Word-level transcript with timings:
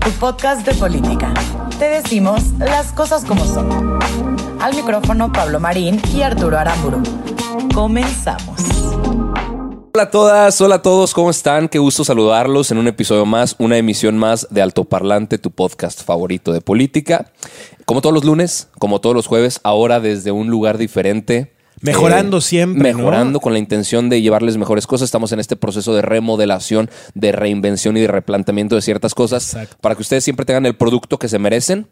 tu 0.00 0.10
podcast 0.12 0.66
de 0.66 0.74
política. 0.74 1.32
Te 1.78 1.86
decimos 1.86 2.42
las 2.58 2.92
cosas 2.92 3.24
como 3.24 3.44
son. 3.44 3.98
Al 4.60 4.74
micrófono 4.74 5.32
Pablo 5.32 5.60
Marín 5.60 6.00
y 6.14 6.22
Arturo 6.22 6.58
Aramburu. 6.58 7.02
Comenzamos. 7.74 8.60
Hola 9.94 10.02
a 10.04 10.10
todas, 10.10 10.60
hola 10.60 10.74
a 10.76 10.82
todos, 10.82 11.14
¿cómo 11.14 11.30
están? 11.30 11.68
Qué 11.68 11.78
gusto 11.78 12.04
saludarlos 12.04 12.70
en 12.70 12.78
un 12.78 12.86
episodio 12.86 13.26
más, 13.26 13.56
una 13.58 13.78
emisión 13.78 14.16
más 14.16 14.46
de 14.50 14.62
Alto 14.62 14.84
Parlante, 14.84 15.38
tu 15.38 15.50
podcast 15.50 16.02
favorito 16.04 16.52
de 16.52 16.60
política. 16.60 17.32
Como 17.84 18.00
todos 18.00 18.14
los 18.14 18.24
lunes, 18.24 18.68
como 18.78 19.00
todos 19.00 19.16
los 19.16 19.26
jueves, 19.26 19.60
ahora 19.64 19.98
desde 19.98 20.30
un 20.30 20.48
lugar 20.48 20.78
diferente. 20.78 21.57
Mejorando 21.82 22.38
Eh, 22.38 22.40
siempre, 22.40 22.92
¿no? 22.92 22.98
Mejorando 22.98 23.40
con 23.40 23.52
la 23.52 23.58
intención 23.58 24.08
de 24.08 24.20
llevarles 24.20 24.56
mejores 24.56 24.86
cosas. 24.86 25.06
Estamos 25.06 25.32
en 25.32 25.40
este 25.40 25.56
proceso 25.56 25.94
de 25.94 26.02
remodelación, 26.02 26.90
de 27.14 27.32
reinvención 27.32 27.96
y 27.96 28.00
de 28.00 28.08
replanteamiento 28.08 28.74
de 28.74 28.82
ciertas 28.82 29.14
cosas 29.14 29.54
Exacto. 29.54 29.76
para 29.80 29.94
que 29.94 30.02
ustedes 30.02 30.24
siempre 30.24 30.44
tengan 30.46 30.66
el 30.66 30.74
producto 30.76 31.18
que 31.18 31.28
se 31.28 31.38
merecen, 31.38 31.86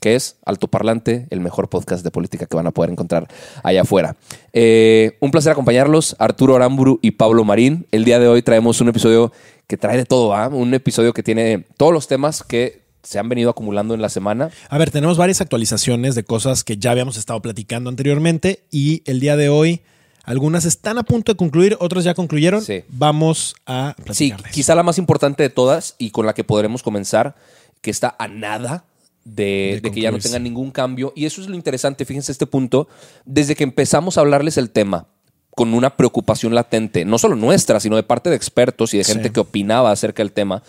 que 0.00 0.14
es 0.14 0.36
Alto 0.44 0.68
Parlante, 0.68 1.26
el 1.30 1.40
mejor 1.40 1.68
podcast 1.68 2.04
de 2.04 2.10
política 2.10 2.46
que 2.46 2.56
van 2.56 2.66
a 2.66 2.72
poder 2.72 2.90
encontrar 2.90 3.26
allá 3.62 3.82
afuera. 3.82 4.16
Eh, 4.52 5.16
un 5.20 5.30
placer 5.30 5.52
acompañarlos, 5.52 6.14
Arturo 6.18 6.56
Aramburu 6.56 6.98
y 7.00 7.12
Pablo 7.12 7.44
Marín. 7.44 7.86
El 7.90 8.04
día 8.04 8.18
de 8.18 8.28
hoy 8.28 8.42
traemos 8.42 8.80
un 8.80 8.88
episodio 8.88 9.32
que 9.66 9.78
trae 9.78 9.96
de 9.96 10.04
todo, 10.04 10.34
¿ah? 10.34 10.48
Un 10.48 10.74
episodio 10.74 11.14
que 11.14 11.22
tiene 11.22 11.64
todos 11.78 11.92
los 11.92 12.06
temas 12.06 12.42
que 12.42 12.83
se 13.04 13.18
han 13.20 13.28
venido 13.28 13.50
acumulando 13.50 13.94
en 13.94 14.02
la 14.02 14.08
semana. 14.08 14.50
A 14.68 14.78
ver, 14.78 14.90
tenemos 14.90 15.16
varias 15.16 15.40
actualizaciones 15.40 16.14
de 16.16 16.24
cosas 16.24 16.64
que 16.64 16.76
ya 16.78 16.90
habíamos 16.90 17.16
estado 17.16 17.40
platicando 17.40 17.88
anteriormente 17.90 18.64
y 18.72 19.02
el 19.06 19.20
día 19.20 19.36
de 19.36 19.48
hoy 19.50 19.82
algunas 20.24 20.64
están 20.64 20.96
a 20.98 21.02
punto 21.04 21.32
de 21.32 21.36
concluir, 21.36 21.76
otras 21.80 22.02
ya 22.02 22.14
concluyeron. 22.14 22.62
Sí. 22.62 22.82
Vamos 22.88 23.54
a 23.66 23.94
Sí, 23.98 24.30
platicarles. 24.30 24.52
quizá 24.52 24.74
la 24.74 24.82
más 24.82 24.98
importante 24.98 25.42
de 25.42 25.50
todas 25.50 25.94
y 25.98 26.10
con 26.10 26.24
la 26.26 26.32
que 26.34 26.44
podremos 26.44 26.82
comenzar, 26.82 27.36
que 27.82 27.90
está 27.90 28.16
a 28.18 28.26
nada 28.26 28.84
de, 29.24 29.74
De 29.74 29.80
de 29.82 29.90
que 29.92 30.00
ya 30.00 30.10
no 30.10 30.18
tenga 30.18 30.38
ningún 30.38 30.70
cambio. 30.70 31.12
Y 31.14 31.26
eso 31.26 31.40
es 31.42 31.48
lo 31.48 31.54
interesante, 31.54 32.04
fíjense 32.06 32.32
este 32.32 32.46
punto, 32.46 32.88
desde 33.26 33.54
que 33.54 33.64
empezamos 33.64 34.16
a 34.16 34.22
hablarles 34.22 34.56
el 34.56 34.70
tema 34.70 35.06
con 35.54 35.72
una 35.74 35.96
preocupación 35.96 36.54
latente, 36.54 37.04
no 37.04 37.16
solo 37.18 37.36
nuestra, 37.36 37.78
sino 37.78 37.94
de 37.96 38.02
parte 38.02 38.28
de 38.30 38.36
expertos 38.36 38.92
y 38.94 38.98
de 38.98 39.04
gente 39.04 39.28
Sí. 39.28 39.30
que 39.34 39.40
opinaba 39.40 39.92
acerca 39.92 40.22
del 40.22 40.32
tema, 40.32 40.62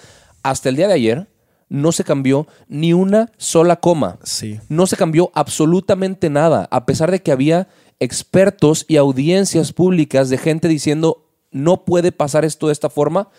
hasta 0.44 0.70
el 0.70 0.75
día 0.75 0.88
de 0.88 0.94
ayer 0.94 1.27
no 1.69 1.91
se 1.91 2.03
cambió 2.03 2.47
ni 2.67 2.94
una 2.94 3.31
sola 3.38 3.77
coma. 3.77 4.17
Sí. 4.23 4.59
No 4.69 4.88
se 4.88 4.97
cambió 4.97 5.31
absolutamente 5.33 6.30
nada, 6.30 6.67
a 6.71 6.85
pesar 6.85 7.11
de 7.11 7.21
que 7.21 7.31
había 7.31 7.67
expertos 7.99 8.85
y 8.88 8.97
audiencias 8.97 9.73
públicas 9.73 10.30
de 10.30 10.38
gente 10.38 10.67
diciendo 10.67 11.25
no 11.52 11.86
puede 11.86 12.11
pasar 12.11 12.43
esto 12.43 12.67
de 12.67 12.73
esta 12.73 12.89
forma, 12.89 13.30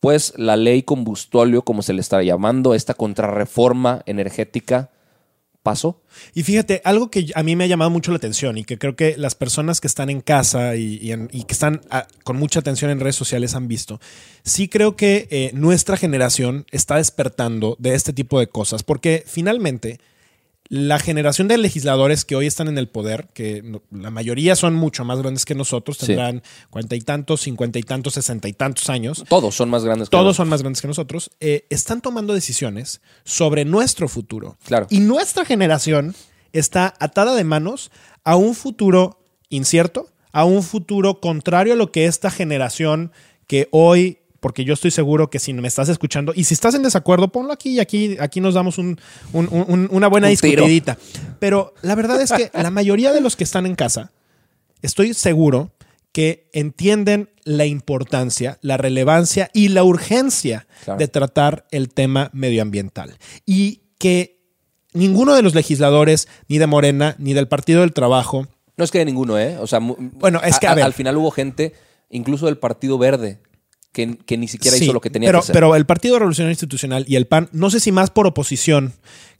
pues 0.00 0.34
la 0.36 0.56
ley 0.56 0.82
combustóleo, 0.82 1.62
como 1.62 1.82
se 1.82 1.92
le 1.92 2.00
está 2.00 2.22
llamando, 2.22 2.74
esta 2.74 2.94
contrarreforma 2.94 4.02
energética, 4.04 4.90
pasó. 5.62 6.02
Y 6.34 6.42
fíjate, 6.42 6.82
algo 6.84 7.10
que 7.10 7.30
a 7.34 7.42
mí 7.42 7.56
me 7.56 7.64
ha 7.64 7.66
llamado 7.66 7.90
mucho 7.90 8.10
la 8.10 8.16
atención 8.16 8.58
y 8.58 8.64
que 8.64 8.78
creo 8.78 8.96
que 8.96 9.16
las 9.16 9.34
personas 9.34 9.80
que 9.80 9.86
están 9.86 10.10
en 10.10 10.20
casa 10.20 10.76
y 10.76 11.44
que 11.44 11.52
están 11.52 11.80
ah, 11.90 12.06
con 12.24 12.36
mucha 12.36 12.60
atención 12.60 12.90
en 12.90 13.00
redes 13.00 13.16
sociales 13.16 13.54
han 13.54 13.68
visto, 13.68 14.00
sí 14.42 14.68
creo 14.68 14.96
que 14.96 15.28
eh, 15.30 15.50
nuestra 15.54 15.96
generación 15.96 16.66
está 16.70 16.96
despertando 16.96 17.76
de 17.78 17.94
este 17.94 18.12
tipo 18.12 18.38
de 18.38 18.48
cosas, 18.48 18.82
porque 18.82 19.24
finalmente 19.26 20.00
la 20.72 20.98
generación 20.98 21.48
de 21.48 21.58
legisladores 21.58 22.24
que 22.24 22.34
hoy 22.34 22.46
están 22.46 22.66
en 22.66 22.78
el 22.78 22.88
poder, 22.88 23.28
que 23.34 23.62
la 23.90 24.10
mayoría 24.10 24.56
son 24.56 24.72
mucho 24.72 25.04
más 25.04 25.18
grandes 25.18 25.44
que 25.44 25.54
nosotros, 25.54 25.98
tendrán 25.98 26.42
cuarenta 26.70 26.96
y 26.96 27.02
tantos, 27.02 27.42
cincuenta 27.42 27.78
y 27.78 27.82
tantos, 27.82 28.14
sesenta 28.14 28.48
y 28.48 28.54
tantos 28.54 28.88
años, 28.88 29.22
Todos 29.28 29.54
son 29.54 29.68
más 29.68 29.84
grandes 29.84 30.08
que 30.08 30.12
todos 30.12 30.24
nosotros. 30.24 30.36
son 30.38 30.48
más 30.48 30.62
grandes 30.62 30.80
que 30.80 30.88
nosotros, 30.88 31.30
eh, 31.40 31.66
están 31.68 32.00
tomando 32.00 32.32
decisiones 32.32 33.02
sobre 33.22 33.66
nuestro 33.66 34.08
futuro. 34.08 34.56
Claro. 34.64 34.86
Y 34.88 35.00
nuestra 35.00 35.44
generación 35.44 36.14
está 36.54 36.94
atada 37.00 37.34
de 37.34 37.44
manos 37.44 37.90
a 38.24 38.36
un 38.36 38.54
futuro 38.54 39.20
incierto, 39.50 40.08
a 40.32 40.46
un 40.46 40.62
futuro 40.62 41.20
contrario 41.20 41.74
a 41.74 41.76
lo 41.76 41.92
que 41.92 42.06
esta 42.06 42.30
generación 42.30 43.12
que 43.46 43.68
hoy, 43.72 44.20
porque 44.42 44.64
yo 44.64 44.74
estoy 44.74 44.90
seguro 44.90 45.30
que 45.30 45.38
si 45.38 45.52
me 45.54 45.68
estás 45.68 45.88
escuchando, 45.88 46.32
y 46.34 46.42
si 46.44 46.54
estás 46.54 46.74
en 46.74 46.82
desacuerdo, 46.82 47.28
ponlo 47.30 47.52
aquí 47.52 47.70
y 47.74 47.78
aquí, 47.80 48.16
aquí 48.18 48.40
nos 48.40 48.54
damos 48.54 48.76
un- 48.76 48.98
un- 49.32 49.48
un- 49.52 49.88
una 49.92 50.08
buena 50.08 50.26
tiro. 50.28 50.40
discutidita. 50.64 50.98
Pero 51.38 51.74
la 51.82 51.94
verdad 51.94 52.20
es 52.20 52.32
que 52.32 52.50
la 52.52 52.70
mayoría 52.70 53.12
de 53.12 53.20
los 53.20 53.36
que 53.36 53.44
están 53.44 53.66
en 53.66 53.76
casa, 53.76 54.10
estoy 54.82 55.14
seguro 55.14 55.70
que 56.10 56.50
entienden 56.52 57.30
la 57.44 57.66
importancia, 57.66 58.58
la 58.62 58.76
relevancia 58.76 59.48
y 59.54 59.68
la 59.68 59.84
urgencia 59.84 60.66
Claro. 60.84 60.98
de 60.98 61.06
tratar 61.06 61.66
el 61.70 61.88
tema 61.88 62.28
medioambiental. 62.32 63.16
Y 63.46 63.82
que 63.98 64.40
ninguno 64.92 65.34
de 65.36 65.42
los 65.42 65.54
legisladores, 65.54 66.26
ni 66.48 66.58
de 66.58 66.66
Morena, 66.66 67.14
ni 67.20 67.32
del 67.32 67.46
Partido 67.46 67.82
del 67.82 67.92
Trabajo, 67.92 68.48
No 68.76 68.84
es 68.84 68.90
que 68.90 68.98
de 68.98 69.04
ninguno, 69.04 69.38
¿eh? 69.38 69.56
O 69.58 69.66
sea, 69.68 69.78
Bueno, 69.80 70.40
es 70.42 70.58
que, 70.58 70.66
a 70.66 70.74
ver. 70.74 70.82
al 70.84 70.94
final 70.94 71.16
hubo 71.16 71.30
gente, 71.30 71.74
incluso 72.10 72.46
del 72.46 72.58
Partido 72.58 72.98
Verde, 72.98 73.38
que, 73.92 74.16
que 74.24 74.38
ni 74.38 74.48
siquiera 74.48 74.76
Sí, 74.76 74.84
hizo 74.84 74.92
lo 74.92 75.00
que 75.00 75.10
tenía 75.10 75.28
pero, 75.28 75.38
que 75.40 75.44
hacer. 75.44 75.52
Pero 75.54 75.76
el 75.76 75.86
Partido 75.86 76.18
Revolucionario 76.18 76.52
Institucional 76.52 77.04
y 77.08 77.16
el 77.16 77.26
PAN, 77.26 77.48
no 77.52 77.70
sé 77.70 77.78
si 77.80 77.92
más 77.92 78.10
por 78.10 78.26
oposición 78.26 78.94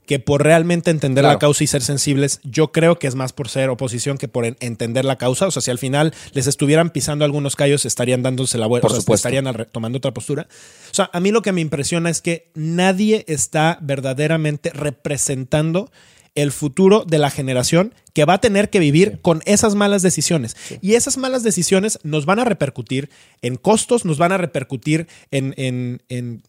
que 0.05 0.19
por 0.19 0.43
realmente 0.43 0.91
entender 0.91 1.21
Claro. 1.21 1.35
la 1.35 1.39
causa 1.39 1.63
y 1.63 1.67
ser 1.67 1.81
sensibles, 1.81 2.41
yo 2.43 2.73
creo 2.73 2.99
que 2.99 3.07
es 3.07 3.15
más 3.15 3.31
por 3.31 3.47
ser 3.47 3.69
oposición 3.69 4.17
que 4.17 4.27
por 4.27 4.43
en- 4.43 4.57
entender 4.59 5.05
la 5.05 5.15
causa. 5.17 5.47
O 5.47 5.51
sea, 5.51 5.61
si 5.61 5.71
al 5.71 5.77
final 5.77 6.13
les 6.33 6.45
estuvieran 6.47 6.89
pisando 6.89 7.23
algunos 7.23 7.55
callos, 7.55 7.85
estarían 7.85 8.21
dándose 8.21 8.57
la 8.57 8.67
vuelta, 8.67 8.83
Por 8.87 8.91
o 8.91 8.95
sea, 8.95 9.01
supuesto. 9.01 9.29
estarían 9.29 9.67
tomando 9.71 9.97
otra 9.99 10.13
postura. 10.13 10.45
O 10.91 10.93
sea, 10.93 11.09
a 11.13 11.19
mí 11.21 11.31
lo 11.31 11.41
que 11.41 11.53
me 11.53 11.61
impresiona 11.61 12.09
es 12.09 12.19
que 12.21 12.49
nadie 12.53 13.23
está 13.29 13.77
verdaderamente 13.81 14.71
representando 14.71 15.89
el 16.35 16.51
futuro 16.51 17.03
de 17.05 17.17
la 17.19 17.29
generación 17.29 17.93
que 18.13 18.25
va 18.25 18.33
a 18.35 18.41
tener 18.41 18.69
que 18.69 18.79
vivir 18.79 19.19
con 19.21 19.41
esas 19.45 19.75
malas 19.75 20.01
decisiones. 20.01 20.55
Y 20.81 20.95
esas 20.95 21.17
malas 21.17 21.43
decisiones 21.43 21.99
nos 22.03 22.25
van 22.25 22.39
a 22.39 22.43
repercutir 22.45 23.09
en 23.41 23.55
costos, 23.55 24.03
nos 24.05 24.17
van 24.17 24.31
a 24.31 24.37
repercutir 24.37 25.07
en, 25.31 25.53
en- 25.57 26.01
en 26.09 26.41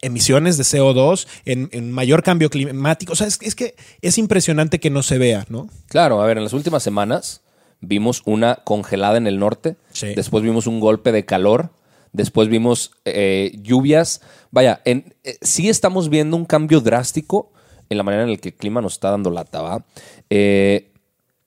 emisiones 0.00 0.56
de 0.56 0.62
CO2, 0.64 1.26
en, 1.44 1.68
en 1.72 1.90
mayor 1.90 2.22
cambio 2.22 2.50
climático. 2.50 3.12
O 3.12 3.16
sea, 3.16 3.26
es, 3.26 3.38
es 3.42 3.54
que 3.54 3.74
es 4.00 4.16
impresionante 4.18 4.78
que 4.78 4.90
no 4.90 5.02
se 5.02 5.18
vea, 5.18 5.44
¿no? 5.48 5.68
Claro, 5.88 6.22
a 6.22 6.26
ver, 6.26 6.38
en 6.38 6.44
las 6.44 6.52
últimas 6.52 6.82
semanas 6.82 7.42
vimos 7.80 8.22
una 8.24 8.56
congelada 8.64 9.18
en 9.18 9.26
el 9.26 9.38
norte, 9.38 9.76
Sí. 9.92 10.14
después 10.14 10.42
vimos 10.44 10.66
un 10.66 10.78
golpe 10.80 11.10
de 11.12 11.24
calor, 11.24 11.70
después 12.12 12.48
vimos 12.48 12.92
eh, 13.04 13.52
lluvias. 13.60 14.20
Vaya, 14.52 14.80
en, 14.84 15.14
eh, 15.24 15.36
sí 15.42 15.68
estamos 15.68 16.08
viendo 16.08 16.36
un 16.36 16.44
cambio 16.44 16.80
drástico 16.80 17.52
en 17.88 17.96
la 17.98 18.02
manera 18.04 18.24
en 18.24 18.30
la 18.30 18.36
que 18.36 18.50
el 18.50 18.54
clima 18.54 18.80
nos 18.80 18.94
está 18.94 19.10
dando 19.10 19.30
lata, 19.30 19.62
¿va? 19.62 19.84
Eh, 20.30 20.90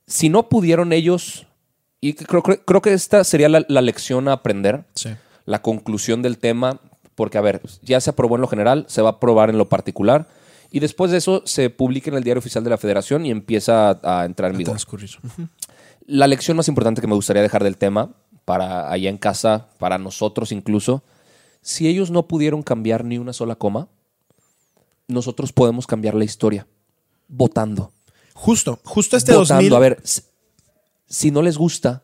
si 0.07 0.29
no 0.29 0.49
pudieron 0.49 0.91
ellos, 0.93 1.45
y 2.01 2.13
creo, 2.13 2.41
creo, 2.43 2.63
creo 2.65 2.81
que 2.81 2.93
esta 2.93 3.23
sería 3.23 3.47
la, 3.49 3.65
la 3.67 3.81
lección 3.81 4.27
a 4.27 4.33
aprender, 4.33 4.85
Sí. 4.95 5.09
la 5.45 5.61
conclusión 5.61 6.21
del 6.21 6.37
tema, 6.37 6.79
porque 7.15 7.37
a 7.37 7.41
ver, 7.41 7.61
ya 7.83 7.99
se 8.01 8.09
aprobó 8.09 8.35
en 8.35 8.41
lo 8.41 8.47
general, 8.47 8.85
se 8.87 9.01
va 9.01 9.09
a 9.09 9.11
aprobar 9.13 9.49
en 9.49 9.57
lo 9.57 9.69
particular, 9.69 10.27
y 10.71 10.79
después 10.79 11.11
de 11.11 11.17
eso 11.17 11.43
se 11.45 11.69
publica 11.69 12.09
en 12.09 12.17
el 12.17 12.23
diario 12.23 12.39
oficial 12.39 12.63
de 12.63 12.69
la 12.69 12.77
federación 12.77 13.25
y 13.25 13.31
empieza 13.31 13.89
a, 13.89 14.21
a 14.21 14.25
entrar 14.25 14.51
en 14.51 14.57
vigor. 14.57 14.75
La 16.07 16.27
lección 16.27 16.57
más 16.57 16.67
importante 16.67 17.01
que 17.01 17.07
me 17.07 17.13
gustaría 17.15 17.41
dejar 17.41 17.63
del 17.63 17.77
tema, 17.77 18.09
para 18.45 18.91
allá 18.91 19.09
en 19.09 19.17
casa, 19.17 19.67
para 19.77 19.97
nosotros 19.97 20.51
incluso, 20.51 21.03
si 21.61 21.87
ellos 21.87 22.09
no 22.09 22.27
pudieron 22.27 22.63
cambiar 22.63 23.05
ni 23.05 23.17
una 23.19 23.33
sola 23.33 23.55
coma, 23.55 23.87
nosotros 25.11 25.51
podemos 25.53 25.85
cambiar 25.87 26.15
la 26.15 26.23
historia 26.23 26.67
votando. 27.27 27.91
Justo, 28.33 28.79
justo 28.83 29.17
este 29.17 29.33
votando. 29.33 29.55
2000. 29.55 29.73
A 29.75 29.79
ver, 29.79 29.99
si, 30.03 30.21
si 31.07 31.31
no 31.31 31.41
les 31.41 31.57
gusta, 31.57 32.03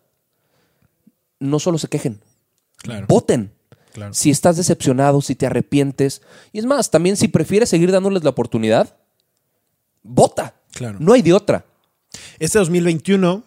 no 1.39 1.59
solo 1.59 1.77
se 1.77 1.87
quejen, 1.87 2.21
Claro. 2.77 3.05
voten. 3.07 3.53
Claro. 3.93 4.13
Si 4.13 4.29
estás 4.29 4.57
decepcionado, 4.57 5.21
si 5.21 5.33
te 5.35 5.47
arrepientes. 5.47 6.21
Y 6.53 6.59
es 6.59 6.65
más, 6.65 6.91
también 6.91 7.17
si 7.17 7.27
prefieres 7.27 7.69
seguir 7.69 7.91
dándoles 7.91 8.23
la 8.23 8.29
oportunidad, 8.29 8.95
vota. 10.03 10.55
Claro. 10.73 10.97
No 11.01 11.13
hay 11.13 11.23
de 11.23 11.33
otra. 11.33 11.65
Este 12.37 12.59
2021 12.59 13.43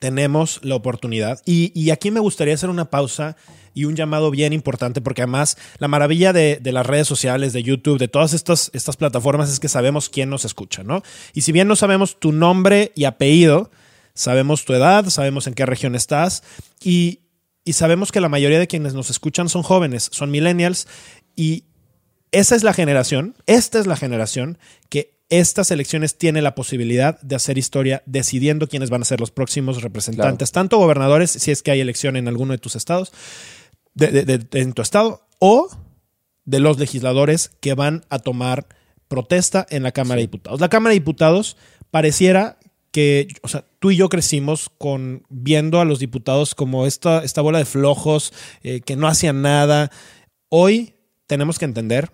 tenemos 0.00 0.58
la 0.64 0.74
oportunidad. 0.74 1.40
Y, 1.44 1.70
y 1.80 1.90
aquí 1.90 2.10
me 2.10 2.18
gustaría 2.18 2.54
hacer 2.54 2.70
una 2.70 2.90
pausa 2.90 3.36
y 3.74 3.84
un 3.84 3.94
llamado 3.94 4.32
bien 4.32 4.52
importante, 4.52 5.00
porque 5.00 5.22
además 5.22 5.56
la 5.78 5.86
maravilla 5.86 6.32
de, 6.32 6.58
de 6.60 6.72
las 6.72 6.86
redes 6.86 7.06
sociales, 7.06 7.52
de 7.52 7.62
YouTube, 7.62 7.98
de 7.98 8.08
todas 8.08 8.32
estas, 8.32 8.70
estas 8.74 8.96
plataformas 8.96 9.52
es 9.52 9.60
que 9.60 9.68
sabemos 9.68 10.08
quién 10.08 10.28
nos 10.28 10.44
escucha, 10.44 10.82
¿no? 10.82 11.02
Y 11.34 11.42
si 11.42 11.52
bien 11.52 11.68
no 11.68 11.76
sabemos 11.76 12.18
tu 12.18 12.32
nombre 12.32 12.90
y 12.96 13.04
apellido, 13.04 13.70
sabemos 14.14 14.64
tu 14.64 14.72
edad, 14.72 15.08
sabemos 15.10 15.46
en 15.46 15.54
qué 15.54 15.66
región 15.66 15.94
estás 15.94 16.42
y, 16.82 17.20
y 17.64 17.74
sabemos 17.74 18.10
que 18.10 18.20
la 18.20 18.28
mayoría 18.28 18.58
de 18.58 18.66
quienes 18.66 18.94
nos 18.94 19.10
escuchan 19.10 19.48
son 19.48 19.62
jóvenes, 19.62 20.08
son 20.10 20.30
millennials 20.30 20.88
y 21.36 21.64
esa 22.32 22.56
es 22.56 22.64
la 22.64 22.72
generación, 22.72 23.36
esta 23.46 23.78
es 23.78 23.86
la 23.86 23.96
generación 23.96 24.58
que 24.88 25.19
estas 25.30 25.70
elecciones 25.70 26.18
tiene 26.18 26.42
la 26.42 26.54
posibilidad 26.54 27.20
de 27.22 27.36
hacer 27.36 27.56
historia 27.56 28.02
decidiendo 28.06 28.68
quiénes 28.68 28.90
van 28.90 29.02
a 29.02 29.04
ser 29.04 29.20
los 29.20 29.30
próximos 29.30 29.80
representantes, 29.82 30.50
tanto 30.52 30.76
gobernadores, 30.78 31.30
si 31.30 31.50
es 31.50 31.62
que 31.62 31.70
hay 31.70 31.80
elección 31.80 32.16
en 32.16 32.28
alguno 32.28 32.52
de 32.52 32.58
tus 32.58 32.74
estados, 32.76 33.12
de, 33.94 34.08
de- 34.08 34.24
de- 34.38 34.60
en 34.60 34.72
tu 34.72 34.82
estado, 34.82 35.26
o 35.38 35.68
de 36.44 36.58
los 36.60 36.78
legisladores 36.78 37.50
que 37.60 37.74
van 37.74 38.04
a 38.10 38.18
tomar 38.18 38.66
protesta 39.08 39.66
en 39.70 39.82
la 39.82 39.92
Cámara 39.92 40.16
de 40.16 40.22
Diputados. 40.22 40.60
La 40.60 40.68
Cámara 40.68 40.90
de 40.94 41.00
Diputados 41.00 41.56
pareciera 41.90 42.58
que, 42.92 43.28
o 43.42 43.48
sea, 43.48 43.64
tú 43.78 43.92
y 43.92 43.96
yo 43.96 44.08
crecimos 44.08 44.68
con 44.78 45.22
viendo 45.28 45.80
a 45.80 45.84
los 45.84 46.00
diputados 46.00 46.56
como 46.56 46.86
esta, 46.86 47.22
esta 47.22 47.40
bola 47.40 47.58
de 47.58 47.64
flojos 47.64 48.32
eh, 48.64 48.80
que 48.80 48.96
no 48.96 49.06
hacían 49.06 49.42
nada. 49.42 49.90
Hoy 50.48 50.94
tenemos 51.28 51.58
que 51.60 51.66
entender 51.66 52.10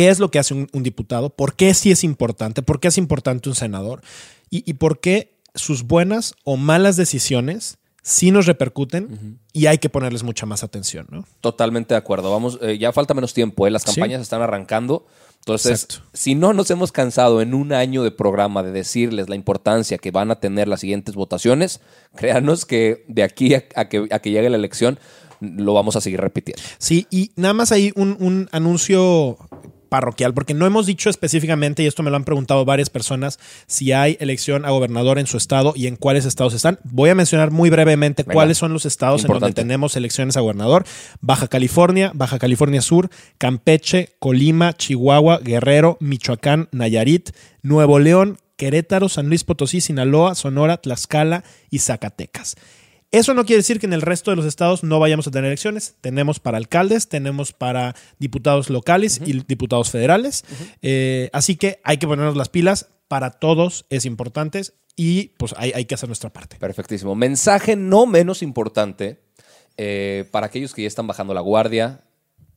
qué 0.00 0.08
es 0.08 0.18
lo 0.18 0.30
que 0.30 0.38
hace 0.38 0.54
un, 0.54 0.66
un 0.72 0.82
diputado, 0.82 1.28
por 1.28 1.56
qué 1.56 1.74
sí 1.74 1.90
es 1.90 2.04
importante, 2.04 2.62
por 2.62 2.80
qué 2.80 2.88
es 2.88 2.96
importante 2.96 3.50
un 3.50 3.54
senador 3.54 4.00
y, 4.48 4.62
y 4.68 4.72
por 4.74 4.98
qué 5.00 5.34
sus 5.54 5.82
buenas 5.82 6.32
o 6.42 6.56
malas 6.56 6.96
decisiones 6.96 7.76
sí 8.02 8.30
nos 8.30 8.46
repercuten 8.46 9.38
y 9.52 9.66
hay 9.66 9.76
que 9.76 9.90
ponerles 9.90 10.22
mucha 10.22 10.46
más 10.46 10.64
atención, 10.64 11.06
¿no? 11.10 11.26
Totalmente 11.42 11.92
de 11.92 11.98
acuerdo. 11.98 12.30
Vamos, 12.30 12.58
eh, 12.62 12.78
ya 12.78 12.92
falta 12.92 13.12
menos 13.12 13.34
tiempo, 13.34 13.66
¿eh? 13.66 13.70
las 13.70 13.82
Sí. 13.82 13.88
campañas 13.94 14.22
están 14.22 14.40
arrancando. 14.40 15.06
Entonces, 15.40 15.82
Exacto. 15.84 16.08
si 16.14 16.34
no 16.34 16.54
nos 16.54 16.70
hemos 16.70 16.92
cansado 16.92 17.42
en 17.42 17.52
un 17.52 17.74
año 17.74 18.02
de 18.02 18.10
programa 18.10 18.62
de 18.62 18.72
decirles 18.72 19.28
la 19.28 19.34
importancia 19.36 19.98
que 19.98 20.10
van 20.12 20.30
a 20.30 20.40
tener 20.40 20.66
las 20.66 20.80
siguientes 20.80 21.14
votaciones, 21.14 21.80
créanos 22.16 22.64
que 22.64 23.04
de 23.06 23.22
aquí 23.22 23.52
a, 23.54 23.64
a 23.76 23.90
que, 23.90 24.06
a 24.10 24.18
que 24.20 24.30
llegue 24.30 24.48
la 24.48 24.56
elección 24.56 24.98
lo 25.42 25.72
vamos 25.72 25.96
a 25.96 26.02
seguir 26.02 26.20
repitiendo. 26.20 26.62
Sí, 26.78 27.06
y 27.10 27.32
nada 27.36 27.54
más 27.54 27.72
ahí 27.72 27.92
un, 27.96 28.16
un 28.20 28.48
anuncio 28.52 29.38
parroquial, 29.90 30.32
porque 30.32 30.54
no 30.54 30.64
hemos 30.64 30.86
dicho 30.86 31.10
específicamente, 31.10 31.82
y 31.82 31.86
esto 31.86 32.02
me 32.02 32.08
lo 32.08 32.16
han 32.16 32.24
preguntado 32.24 32.64
varias 32.64 32.88
personas, 32.88 33.38
si 33.66 33.92
hay 33.92 34.16
elección 34.20 34.64
a 34.64 34.70
gobernador 34.70 35.18
en 35.18 35.26
su 35.26 35.36
estado 35.36 35.74
y 35.76 35.86
en 35.86 35.96
cuáles 35.96 36.24
estados 36.24 36.54
están. 36.54 36.78
Voy 36.84 37.10
a 37.10 37.14
mencionar 37.14 37.50
muy 37.50 37.68
brevemente 37.68 38.22
Venga. 38.22 38.32
cuáles 38.32 38.56
son 38.56 38.72
los 38.72 38.86
estados 38.86 39.22
en 39.24 39.32
donde 39.32 39.52
tenemos 39.52 39.96
elecciones 39.96 40.38
a 40.38 40.40
gobernador. 40.40 40.84
Baja 41.20 41.48
California, 41.48 42.12
Baja 42.14 42.38
California 42.38 42.80
Sur, 42.80 43.10
Campeche, 43.36 44.14
Colima, 44.18 44.72
Chihuahua, 44.72 45.38
Guerrero, 45.38 45.98
Michoacán, 46.00 46.68
Nayarit, 46.72 47.30
Nuevo 47.62 47.98
León, 47.98 48.38
Querétaro, 48.56 49.08
San 49.08 49.28
Luis 49.28 49.42
Potosí, 49.42 49.80
Sinaloa, 49.80 50.34
Sonora, 50.34 50.76
Tlaxcala 50.76 51.44
y 51.70 51.80
Zacatecas. 51.80 52.56
Eso 53.12 53.34
no 53.34 53.44
quiere 53.44 53.58
decir 53.58 53.80
que 53.80 53.86
en 53.86 53.92
el 53.92 54.02
resto 54.02 54.30
de 54.30 54.36
los 54.36 54.46
estados 54.46 54.84
no 54.84 55.00
vayamos 55.00 55.26
a 55.26 55.30
tener 55.30 55.46
elecciones. 55.46 55.96
Tenemos 56.00 56.38
para 56.38 56.58
alcaldes, 56.58 57.08
tenemos 57.08 57.52
para 57.52 57.96
diputados 58.18 58.70
locales 58.70 59.20
y 59.24 59.42
diputados 59.46 59.90
federales. 59.90 60.44
Eh, 60.80 61.28
así 61.32 61.56
que 61.56 61.80
hay 61.82 61.96
que 61.96 62.06
ponernos 62.06 62.36
las 62.36 62.48
pilas. 62.48 62.88
Para 63.08 63.32
todos 63.32 63.86
es 63.90 64.04
importante 64.04 64.62
y 64.94 65.30
pues 65.30 65.52
hay, 65.56 65.72
hay 65.74 65.84
que 65.86 65.96
hacer 65.96 66.08
nuestra 66.08 66.32
parte. 66.32 66.56
Perfectísimo. 66.58 67.16
Mensaje 67.16 67.74
no 67.74 68.06
menos 68.06 68.40
importante 68.42 69.18
eh, 69.76 70.28
para 70.30 70.46
aquellos 70.46 70.74
que 70.74 70.82
ya 70.82 70.88
están 70.88 71.08
bajando 71.08 71.34
la 71.34 71.40
guardia 71.40 72.04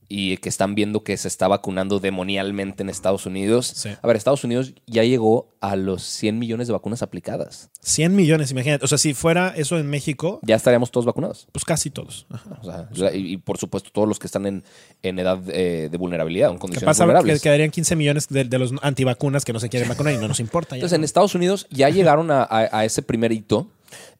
y 0.08 0.36
que 0.36 0.48
están 0.48 0.74
viendo 0.74 1.02
que 1.02 1.16
se 1.16 1.28
está 1.28 1.48
vacunando 1.48 1.98
demonialmente 1.98 2.82
en 2.82 2.90
Estados 2.90 3.26
Unidos. 3.26 3.66
Sí. 3.74 3.90
A 4.00 4.06
ver, 4.06 4.16
Estados 4.16 4.44
Unidos 4.44 4.74
ya 4.86 5.02
llegó 5.02 5.48
a 5.60 5.76
los 5.76 6.02
100 6.02 6.38
millones 6.38 6.66
de 6.66 6.72
vacunas 6.74 7.02
aplicadas. 7.02 7.70
100 7.80 8.14
millones, 8.14 8.50
imagínate. 8.50 8.84
O 8.84 8.88
sea, 8.88 8.98
si 8.98 9.14
fuera 9.14 9.54
eso 9.56 9.78
en 9.78 9.86
México, 9.88 10.40
Ya 10.42 10.56
estaríamos 10.56 10.90
todos 10.90 11.06
vacunados. 11.06 11.48
pues 11.52 11.64
casi 11.64 11.90
todos. 11.90 12.26
Ajá. 12.30 12.58
O 12.92 12.94
sea, 12.96 13.14
y, 13.14 13.32
y 13.32 13.36
por 13.38 13.56
supuesto 13.58 13.90
todos 13.92 14.06
los 14.06 14.18
que 14.18 14.26
están 14.26 14.46
en, 14.46 14.62
en 15.02 15.18
edad 15.18 15.40
eh, 15.48 15.88
de 15.90 15.98
vulnerabilidad, 15.98 16.50
en 16.50 16.56
¿Qué 16.56 16.60
condiciones 16.60 16.86
pasa? 16.86 17.04
Que 17.04 17.06
vulnerables. 17.06 17.42
quedarían 17.42 17.70
15 17.70 17.96
millones 17.96 18.28
de, 18.28 18.44
de 18.44 18.58
los 18.58 18.72
antivacunas 18.82 19.44
que 19.44 19.52
no 19.52 19.60
se 19.60 19.68
quieren 19.70 19.88
vacunar 19.88 20.12
y 20.14 20.18
no 20.18 20.28
nos 20.28 20.40
importa. 20.40 20.70
ya, 20.76 20.80
Entonces, 20.80 20.98
en. 20.98 21.04
Estados 21.04 21.34
Unidos 21.34 21.66
ya 21.70 21.88
llegaron 21.88 22.30
a, 22.30 22.42
a- 22.42 22.68
a 22.80 22.84
ese 22.84 23.02
primer 23.02 23.32
hito. 23.32 23.68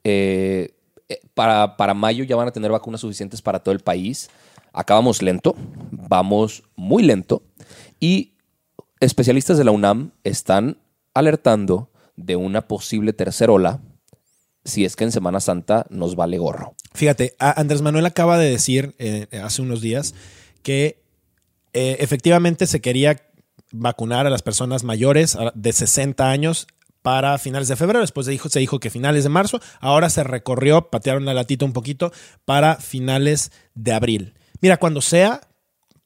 Eh, 0.02 0.70
eh, 1.08 1.20
para, 1.34 1.76
para 1.76 1.92
mayo 1.94 2.24
ya 2.24 2.36
van 2.36 2.48
a 2.48 2.52
tener 2.52 2.70
vacunas 2.70 3.00
suficientes 3.02 3.42
para 3.42 3.58
todo 3.60 3.72
el 3.74 3.80
país. 3.80 4.30
Acabamos 4.74 5.22
lento, 5.22 5.54
vamos 5.90 6.64
muy 6.76 7.02
lento. 7.02 7.42
Y 8.00 8.34
especialistas 9.00 9.56
de 9.56 9.64
la 9.64 9.70
UNAM 9.70 10.10
están 10.24 10.78
alertando 11.14 11.90
de 12.16 12.36
una 12.36 12.68
posible 12.68 13.12
tercera 13.12 13.52
ola 13.52 13.80
si 14.64 14.84
es 14.84 14.96
que 14.96 15.04
en 15.04 15.12
Semana 15.12 15.40
Santa 15.40 15.86
nos 15.90 16.16
vale 16.16 16.38
gorro. 16.38 16.74
Fíjate, 16.94 17.34
Andrés 17.38 17.82
Manuel 17.82 18.06
acaba 18.06 18.38
de 18.38 18.50
decir 18.50 18.94
eh, 18.98 19.26
hace 19.42 19.62
unos 19.62 19.80
días 19.80 20.14
que 20.62 21.02
eh, 21.72 21.96
efectivamente 22.00 22.66
se 22.66 22.80
quería 22.80 23.20
vacunar 23.72 24.26
a 24.26 24.30
las 24.30 24.42
personas 24.42 24.84
mayores 24.84 25.36
de 25.54 25.72
60 25.72 26.30
años 26.30 26.66
para 27.02 27.36
finales 27.38 27.68
de 27.68 27.76
febrero. 27.76 28.00
Después 28.00 28.24
se 28.24 28.32
dijo, 28.32 28.48
se 28.48 28.60
dijo 28.60 28.80
que 28.80 28.88
finales 28.88 29.24
de 29.24 29.30
marzo. 29.30 29.60
Ahora 29.80 30.08
se 30.08 30.24
recorrió, 30.24 30.88
patearon 30.88 31.26
la 31.26 31.34
latita 31.34 31.64
un 31.64 31.72
poquito 31.72 32.12
para 32.44 32.76
finales 32.76 33.52
de 33.74 33.92
abril. 33.92 34.34
Mira, 34.64 34.78
cuando 34.78 35.02
sea, 35.02 35.42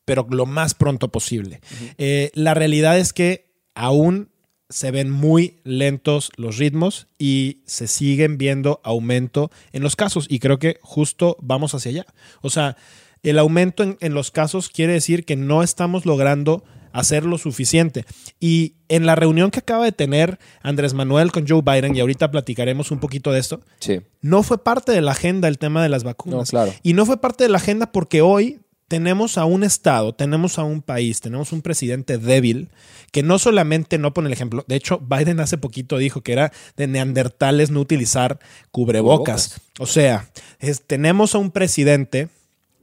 pero 0.05 0.27
lo 0.31 0.45
más 0.45 0.75
pronto 0.75 1.13
posible. 1.13 1.61
Eh, 1.97 2.33
la 2.35 2.55
realidad 2.55 2.99
es 2.99 3.13
que 3.13 3.53
aún 3.77 4.31
se 4.69 4.91
ven 4.91 5.11
muy 5.11 5.61
lentos 5.63 6.33
los 6.35 6.57
ritmos 6.57 7.07
y 7.21 7.63
se 7.67 7.87
siguen 7.87 8.37
viendo 8.37 8.81
aumento 8.83 9.53
en 9.71 9.85
los 9.85 9.95
casos 9.95 10.27
y 10.29 10.41
creo 10.41 10.59
que 10.59 10.81
justo 10.83 11.37
vamos 11.41 11.73
hacia 11.77 11.91
allá. 11.93 12.07
O 12.43 12.51
sea, 12.51 12.77
el 13.23 13.39
aumento 13.39 13.85
en, 13.85 13.97
en 14.01 14.13
los 14.13 14.33
casos 14.33 14.71
quiere 14.71 14.95
decir 14.95 15.25
que 15.25 15.37
no 15.37 15.63
estamos 15.63 16.05
logrando 16.05 16.65
hacer 16.99 17.25
lo 17.25 17.39
suficiente. 17.39 18.05
Y 18.41 18.75
en 18.89 19.07
la 19.07 19.15
reunión 19.15 19.51
que 19.51 19.59
acaba 19.61 19.85
de 19.85 19.93
tener 19.93 20.39
Andrés 20.63 20.95
Manuel 20.95 21.33
con 21.33 21.47
Joe 21.47 21.63
Biden, 21.63 21.95
y 21.97 22.01
ahorita 22.01 22.31
platicaremos 22.31 22.91
un 22.91 23.01
poquito 23.01 23.33
de 23.33 23.41
esto, 23.41 23.61
Sí. 23.81 24.01
no 24.21 24.43
fue 24.43 24.63
parte 24.63 24.93
de 24.93 25.01
la 25.01 25.13
agenda 25.13 25.49
el 25.49 25.59
tema 25.59 25.83
de 25.83 25.89
las 25.89 26.05
vacunas. 26.05 26.37
No, 26.39 26.45
claro. 26.45 26.75
Y 26.83 26.93
no 26.95 27.07
fue 27.07 27.21
parte 27.21 27.45
de 27.45 27.51
la 27.51 27.59
agenda 27.59 27.93
porque 27.93 28.21
hoy 28.23 28.61
tenemos 28.89 29.37
a 29.37 29.45
un 29.45 29.65
Estado, 29.65 30.15
tenemos 30.15 30.59
a 30.59 30.63
un 30.65 30.81
país, 30.81 31.21
tenemos 31.21 31.53
un 31.53 31.61
presidente 31.61 32.17
débil 32.17 32.71
que 33.13 33.23
no 33.23 33.39
solamente 33.39 33.99
no 33.99 34.15
pone 34.15 34.29
el 34.29 34.33
ejemplo, 34.33 34.65
de 34.67 34.77
hecho 34.77 34.99
Biden 34.99 35.41
hace 35.41 35.59
poquito 35.59 35.99
dijo 35.99 36.23
que 36.23 36.33
era 36.33 36.53
de 36.77 36.87
neandertales 36.87 37.71
no 37.71 37.81
utilizar 37.81 38.39
cubrebocas. 38.71 39.61
O 39.79 39.85
sea, 39.87 40.31
es- 40.59 40.83
tenemos 40.87 41.35
a 41.35 41.39
un 41.39 41.51
presidente 41.51 42.29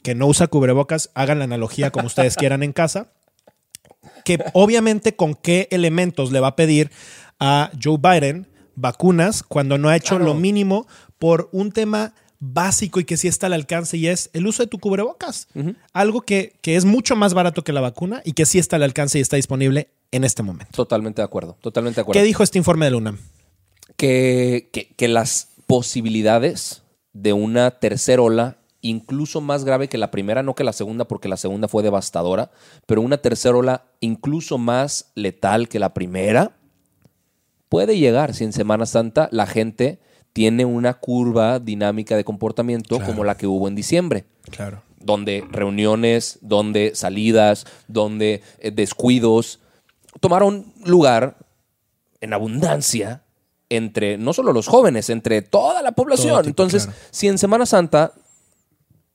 que 0.03 0.13
no 0.13 0.27
usa 0.27 0.45
cubrebocas, 0.45 1.09
hagan 1.15 1.39
la 1.39 1.45
analogía 1.45 1.89
como 1.89 2.05
ustedes 2.05 2.35
quieran 2.35 2.61
en 2.61 2.73
casa, 2.73 3.07
que 4.25 4.39
obviamente 4.53 5.15
con 5.15 5.35
qué 5.35 5.69
elementos 5.71 6.33
le 6.33 6.41
va 6.41 6.47
a 6.49 6.55
pedir 6.57 6.91
a 7.39 7.71
Joe 7.81 7.97
Biden 7.97 8.47
vacunas 8.75 9.41
cuando 9.43 9.77
no 9.77 9.87
ha 9.87 9.95
hecho 9.95 10.15
Claro. 10.17 10.25
lo 10.25 10.33
mínimo 10.33 10.85
por 11.17 11.47
un 11.53 11.71
tema 11.71 12.13
básico 12.39 12.99
y 12.99 13.05
que 13.05 13.15
sí 13.15 13.29
está 13.29 13.47
al 13.47 13.53
alcance 13.53 13.95
y 13.95 14.07
es 14.07 14.29
el 14.33 14.45
uso 14.45 14.61
de 14.63 14.67
tu 14.67 14.77
cubrebocas. 14.79 15.47
Algo 15.93 16.21
que, 16.23 16.57
que 16.61 16.75
es 16.75 16.83
mucho 16.83 17.15
más 17.15 17.33
barato 17.33 17.63
que 17.63 17.71
la 17.71 17.79
vacuna 17.81 18.21
y 18.25 18.33
que 18.33 18.45
sí 18.45 18.59
está 18.59 18.75
al 18.75 18.83
alcance 18.83 19.17
y 19.17 19.21
está 19.21 19.37
disponible 19.37 19.87
en 20.11 20.25
este 20.25 20.43
momento. 20.43 20.71
Totalmente 20.75 21.21
de 21.21 21.25
acuerdo. 21.25 21.57
Totalmente 21.61 21.95
de 21.95 22.01
acuerdo. 22.01 22.19
¿Qué 22.19 22.25
dijo 22.25 22.43
este 22.43 22.57
informe 22.57 22.85
de 22.85 22.91
la 22.91 22.97
UNAM? 22.97 23.17
que, 23.97 24.69
que- 24.73 24.89
que 24.95 25.07
las 25.07 25.49
posibilidades 25.67 26.83
de 27.13 27.33
una 27.33 27.71
tercera 27.71 28.21
ola, 28.21 28.57
incluso 28.87 29.41
más 29.41 29.63
grave 29.65 29.87
que 29.87 29.97
la 29.97 30.11
primera, 30.11 30.43
no 30.43 30.55
que 30.55 30.63
la 30.63 30.73
segunda, 30.73 31.05
porque 31.05 31.27
la 31.27 31.37
segunda 31.37 31.67
fue 31.67 31.83
devastadora, 31.83 32.51
pero 32.85 33.01
una 33.01 33.17
tercera 33.17 33.57
ola 33.57 33.85
incluso 33.99 34.57
más 34.57 35.11
letal 35.15 35.67
que 35.67 35.79
la 35.79 35.93
primera, 35.93 36.55
puede 37.69 37.97
llegar 37.97 38.33
si 38.33 38.43
en 38.43 38.53
Semana 38.53 38.85
Santa 38.85 39.27
la 39.31 39.47
gente 39.47 39.99
tiene 40.33 40.65
una 40.65 40.93
curva 40.95 41.59
dinámica 41.59 42.15
de 42.15 42.23
comportamiento 42.23 42.97
Claro. 42.97 43.11
como 43.11 43.23
la 43.23 43.37
que 43.37 43.47
hubo 43.47 43.67
en 43.67 43.75
diciembre 43.75 44.25
Claro. 44.51 44.81
donde 44.99 45.43
reuniones, 45.51 46.39
donde 46.41 46.91
salidas, 46.95 47.65
donde 47.87 48.41
eh, 48.59 48.71
descuidos 48.71 49.59
tomaron 50.19 50.73
lugar 50.85 51.37
en 52.21 52.33
abundancia 52.33 53.23
entre 53.69 54.17
no 54.17 54.31
solo 54.33 54.53
los 54.53 54.67
jóvenes, 54.67 55.09
entre 55.09 55.41
toda 55.41 55.81
la 55.81 55.91
población. 55.93 56.37
Tipo, 56.37 56.49
Entonces, 56.49 56.85
claro. 56.85 56.99
si 57.11 57.27
en 57.27 57.37
Semana 57.39 57.65
Santa 57.65 58.13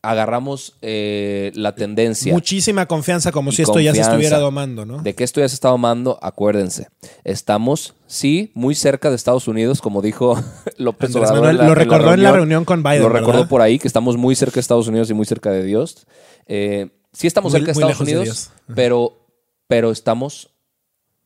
agarramos 0.02 0.76
eh, 0.80 1.52
la 1.54 1.74
tendencia 1.74 2.32
Muchísima 2.32 2.86
confianza, 2.86 3.32
como 3.32 3.52
si 3.52 3.60
esto 3.62 3.80
ya 3.80 3.92
se 3.94 4.00
estuviera 4.00 4.38
domando, 4.38 4.86
¿no? 4.86 5.02
de 5.02 5.14
que 5.14 5.24
esto 5.24 5.40
ya 5.40 5.48
se 5.48 5.54
está 5.54 5.68
domando, 5.68 6.18
acuérdense, 6.22 6.88
estamos, 7.22 7.94
sí, 8.06 8.50
muy 8.54 8.74
cerca 8.74 9.10
de 9.10 9.16
Estados 9.16 9.46
Unidos, 9.46 9.82
como 9.82 10.00
dijo 10.00 10.42
López 10.78 11.14
Obrador. 11.14 11.34
Manuel 11.36 11.50
en 11.50 11.56
la- 11.58 11.62
lo 11.64 11.68
la 11.70 11.74
recordó 11.74 12.14
en 12.14 12.22
la 12.22 12.32
reunión 12.32 12.64
con 12.64 12.82
Biden, 12.82 13.02
Lo 13.02 13.08
recordó 13.10 13.32
¿verdad? 13.40 13.48
por 13.48 13.60
ahí, 13.60 13.78
que 13.78 13.88
estamos 13.88 14.16
muy 14.16 14.34
cerca 14.34 14.54
de 14.54 14.60
Estados 14.60 14.88
Unidos 14.88 15.10
y 15.10 15.14
muy 15.14 15.26
cerca 15.26 15.50
de 15.50 15.64
Dios. 15.64 16.06
Eh, 16.46 16.88
sí 17.12 17.26
estamos 17.26 17.52
Muy- 17.52 17.60
cerca 17.60 17.72
de 17.72 17.80
Estados 17.80 17.98
de 18.06 18.16
Unidos, 18.16 18.50
pero, 18.74 19.26
pero 19.66 19.90
estamos 19.90 20.50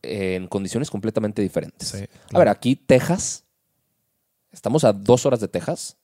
en 0.03 0.49
condiciones 0.49 0.91
completamente 0.91 1.41
diferentes. 1.43 1.89
Sí, 1.89 2.05
A 2.33 2.39
ver, 2.39 2.49
aquí 2.49 2.75
Texas, 2.77 3.45
estamos 4.53 4.85
a 4.85 4.93
dos 4.93 5.27
horas 5.27 5.39
de 5.41 5.49
Texas, 5.49 5.97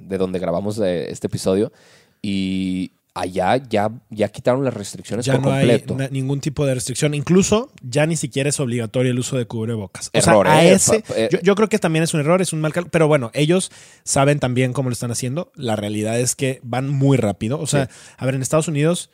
de 0.00 0.18
donde 0.18 0.38
grabamos 0.38 0.78
eh, 0.80 1.10
este 1.10 1.26
episodio, 1.28 1.72
y 2.22 2.92
allá 3.14 3.56
ya, 3.56 3.90
ya 4.10 4.28
quitaron 4.28 4.64
las 4.64 4.74
restricciones 4.74 5.26
ya 5.26 5.32
por 5.34 5.42
no 5.42 5.48
completo. 5.50 5.96
hay 5.98 6.08
ningún 6.10 6.40
tipo 6.40 6.64
de 6.64 6.74
restricción. 6.74 7.14
Incluso 7.14 7.72
ya 7.82 8.06
ni 8.06 8.14
siquiera 8.16 8.48
es 8.48 8.60
obligatorio 8.60 9.10
el 9.10 9.18
uso 9.18 9.36
de 9.36 9.44
cubrebocas. 9.46 10.08
O 10.08 10.18
Error, 10.18 10.46
sea, 10.46 10.56
a 10.56 10.64
¿eh? 10.64 10.72
ese, 10.72 11.04
eh, 11.16 11.28
yo, 11.32 11.40
yo 11.42 11.54
creo 11.56 11.68
que 11.68 11.78
también 11.80 12.04
es 12.04 12.14
un 12.14 12.20
error, 12.20 12.40
es 12.42 12.52
un 12.52 12.60
mal 12.60 12.72
cálculo. 12.72 12.92
Pero 12.92 13.08
bueno, 13.08 13.30
ellos 13.34 13.72
saben 14.04 14.38
también 14.38 14.72
cómo 14.72 14.88
lo 14.88 14.92
están 14.92 15.10
haciendo. 15.10 15.50
La 15.56 15.74
realidad 15.74 16.20
es 16.20 16.36
que 16.36 16.60
van 16.62 16.88
muy 16.88 17.16
rápido. 17.16 17.58
O 17.58 17.66
sea, 17.66 17.86
Sí. 17.86 17.92
a 18.18 18.24
ver, 18.26 18.36
en 18.36 18.42
Estados 18.42 18.68
Unidos, 18.68 19.10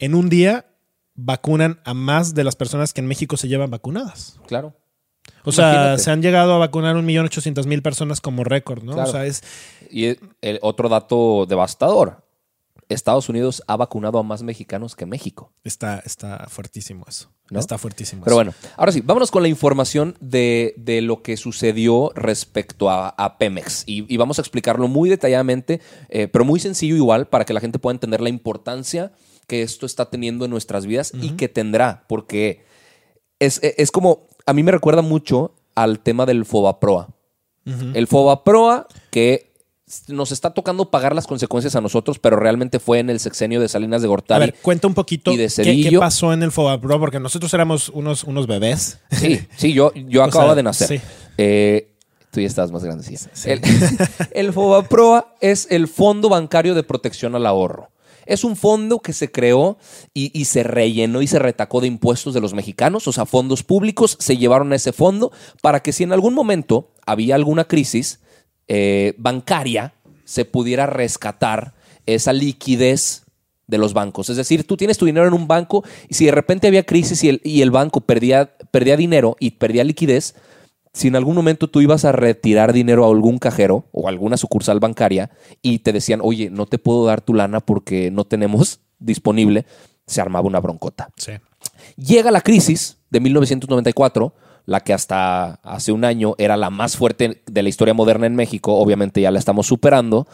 en 0.00 0.16
un 0.16 0.28
día 0.28 0.66
vacunan 1.14 1.80
a 1.84 1.94
más 1.94 2.34
de 2.34 2.42
las 2.42 2.56
personas 2.56 2.92
que 2.92 3.02
en 3.02 3.06
México 3.06 3.36
se 3.36 3.46
llevan 3.46 3.70
vacunadas. 3.70 4.40
Claro. 4.48 4.74
O 5.44 5.52
sea, 5.52 5.98
se 5.98 6.10
han 6.10 6.22
llegado 6.22 6.54
a 6.54 6.58
vacunar 6.58 6.96
un 6.96 7.04
millón 7.04 7.26
ochocientos 7.26 7.66
mil 7.66 7.82
personas 7.82 8.20
como 8.20 8.44
récord, 8.44 8.82
¿no? 8.82 8.94
Claro. 8.94 9.08
O 9.08 9.12
sea, 9.12 9.26
es 9.26 9.42
Y 9.90 10.16
el, 10.40 10.58
otro 10.62 10.88
dato 10.88 11.46
devastador. 11.46 12.24
Estados 12.90 13.30
Unidos 13.30 13.62
ha 13.66 13.76
vacunado 13.76 14.18
a 14.18 14.22
más 14.22 14.42
mexicanos 14.42 14.94
que 14.94 15.06
México. 15.06 15.52
está, 15.64 16.00
está 16.04 16.46
fuertísimo 16.48 17.06
eso. 17.08 17.30
¿No? 17.50 17.58
Está 17.58 17.78
fuertísimo 17.78 18.24
Pero 18.24 18.36
eso. 18.36 18.36
bueno, 18.36 18.54
ahora 18.76 18.92
sí, 18.92 19.00
vámonos 19.02 19.30
con 19.30 19.42
la 19.42 19.48
información 19.48 20.16
de, 20.20 20.74
de 20.76 21.00
lo 21.02 21.22
que 21.22 21.36
sucedió 21.36 22.10
respecto 22.14 22.90
a, 22.90 23.08
a 23.08 23.38
Pemex. 23.38 23.84
Y, 23.86 24.12
y 24.12 24.16
vamos 24.16 24.38
a 24.38 24.42
explicarlo 24.42 24.88
muy 24.88 25.08
detalladamente, 25.10 25.80
eh, 26.08 26.28
pero 26.28 26.44
muy 26.44 26.60
sencillo 26.60 26.96
igual, 26.96 27.26
para 27.26 27.44
que 27.44 27.52
la 27.52 27.60
gente 27.60 27.78
pueda 27.78 27.94
entender 27.94 28.20
la 28.20 28.28
importancia 28.30 29.12
que 29.46 29.62
esto 29.62 29.86
está 29.86 30.10
teniendo 30.10 30.44
en 30.44 30.50
nuestras 30.50 30.86
vidas 30.86 31.12
y 31.20 31.30
que 31.32 31.48
tendrá, 31.48 32.04
porque 32.08 32.64
es, 33.38 33.60
es 33.62 33.90
como, 33.90 34.28
a 34.46 34.52
mí 34.52 34.62
me 34.62 34.72
recuerda 34.72 35.02
mucho 35.02 35.52
al 35.74 36.00
tema 36.00 36.26
del 36.26 36.44
Fobaproa. 36.44 37.08
El 37.94 38.06
Fobaproa 38.06 38.86
que 39.10 39.54
nos 40.08 40.32
está 40.32 40.50
tocando 40.52 40.90
pagar 40.90 41.14
las 41.14 41.26
consecuencias 41.26 41.74
a 41.76 41.80
nosotros, 41.80 42.18
pero 42.18 42.36
realmente 42.36 42.78
fue 42.78 42.98
en 42.98 43.10
el 43.10 43.20
sexenio 43.20 43.60
de 43.60 43.68
Salinas 43.68 44.02
de 44.02 44.06
A 44.06 44.08
Gortari. 44.08 44.46
ver, 44.46 44.54
cuenta 44.60 44.86
un 44.86 44.94
poquito 44.94 45.32
y 45.32 45.36
de 45.36 45.48
qué, 45.48 45.96
pasó 45.98 46.32
en 46.32 46.42
el 46.42 46.52
Fobapro, 46.52 46.98
porque 47.00 47.20
nosotros 47.20 47.52
éramos 47.54 47.88
unos, 47.90 48.24
unos 48.24 48.46
bebés. 48.46 48.98
Sí, 49.10 49.40
sí, 49.56 49.72
yo, 49.72 49.92
yo 49.94 50.22
acababa 50.24 50.50
sea, 50.50 50.56
de 50.56 50.62
nacer. 50.62 50.88
sí. 50.88 51.00
Eh, 51.38 51.90
tú 52.30 52.40
ya 52.40 52.46
estabas 52.46 52.70
más 52.72 52.84
grande, 52.84 53.04
sí. 53.04 53.16
El, 53.44 53.60
el 54.32 54.52
Fobaproa 54.52 55.34
es 55.40 55.68
el 55.70 55.88
Fondo 55.88 56.28
Bancario 56.28 56.74
de 56.74 56.82
Protección 56.82 57.34
al 57.34 57.46
Ahorro. 57.46 57.90
Es 58.26 58.44
un 58.44 58.56
fondo 58.56 59.00
que 59.00 59.12
se 59.12 59.30
creó 59.30 59.78
y, 60.12 60.44
se 60.44 60.62
rellenó 60.62 61.22
y 61.22 61.26
se 61.26 61.38
retacó 61.38 61.80
de 61.80 61.86
impuestos 61.86 62.34
de 62.34 62.40
los 62.40 62.54
mexicanos, 62.54 63.06
o 63.08 63.12
sea, 63.12 63.26
fondos 63.26 63.62
públicos 63.62 64.16
se 64.20 64.36
llevaron 64.36 64.72
a 64.72 64.76
ese 64.76 64.92
fondo 64.92 65.32
para 65.62 65.80
que 65.80 65.92
si 65.92 66.04
en 66.04 66.12
algún 66.12 66.34
momento 66.34 66.90
había 67.06 67.34
alguna 67.34 67.64
crisis 67.64 68.20
eh, 68.68 69.14
bancaria, 69.18 69.94
se 70.24 70.44
pudiera 70.44 70.86
rescatar 70.86 71.74
esa 72.06 72.32
liquidez 72.32 73.24
de 73.66 73.78
los 73.78 73.94
bancos. 73.94 74.30
Es 74.30 74.36
decir, 74.36 74.66
tú 74.66 74.76
tienes 74.76 74.98
tu 74.98 75.06
dinero 75.06 75.26
en 75.26 75.34
un 75.34 75.48
banco 75.48 75.84
y 76.08 76.14
si 76.14 76.26
de 76.26 76.32
repente 76.32 76.66
había 76.66 76.84
crisis 76.84 77.24
y 77.24 77.28
el, 77.28 77.40
y 77.44 77.62
el 77.62 77.70
banco 77.70 78.00
perdía, 78.00 78.56
perdía 78.70 78.96
dinero 78.96 79.36
y 79.40 79.52
perdía 79.52 79.84
liquidez, 79.84 80.34
si 80.94 81.08
en 81.08 81.16
algún 81.16 81.34
momento 81.34 81.68
tú 81.68 81.80
ibas 81.82 82.04
a 82.06 82.12
retirar 82.12 82.72
dinero 82.72 83.04
a 83.04 83.08
algún 83.10 83.38
cajero 83.38 83.84
o 83.92 84.06
a 84.06 84.10
alguna 84.10 84.36
sucursal 84.38 84.80
bancaria 84.80 85.28
y 85.60 85.80
te 85.80 85.92
decían, 85.92 86.20
oye, 86.22 86.48
no 86.50 86.64
te 86.66 86.78
puedo 86.78 87.04
dar 87.04 87.20
tu 87.20 87.34
lana 87.34 87.60
porque 87.60 88.10
no 88.10 88.24
tenemos 88.24 88.80
disponible, 88.98 89.66
se 90.06 90.20
armaba 90.22 90.46
una 90.46 90.60
broncota. 90.60 91.10
Sí. 91.16 91.32
Llega 91.96 92.30
la 92.30 92.40
crisis 92.40 92.98
de 93.10 93.20
1994, 93.20 94.34
la 94.66 94.80
que 94.80 94.92
hasta 94.94 95.54
hace 95.62 95.92
un 95.92 96.04
año 96.04 96.34
era 96.38 96.56
la 96.56 96.70
más 96.70 96.96
fuerte 96.96 97.42
de 97.44 97.62
la 97.62 97.68
historia 97.68 97.92
moderna 97.92 98.26
en 98.26 98.34
México, 98.36 98.74
obviamente 98.76 99.20
ya 99.20 99.30
la 99.30 99.38
estamos 99.38 99.66
superando. 99.66 100.26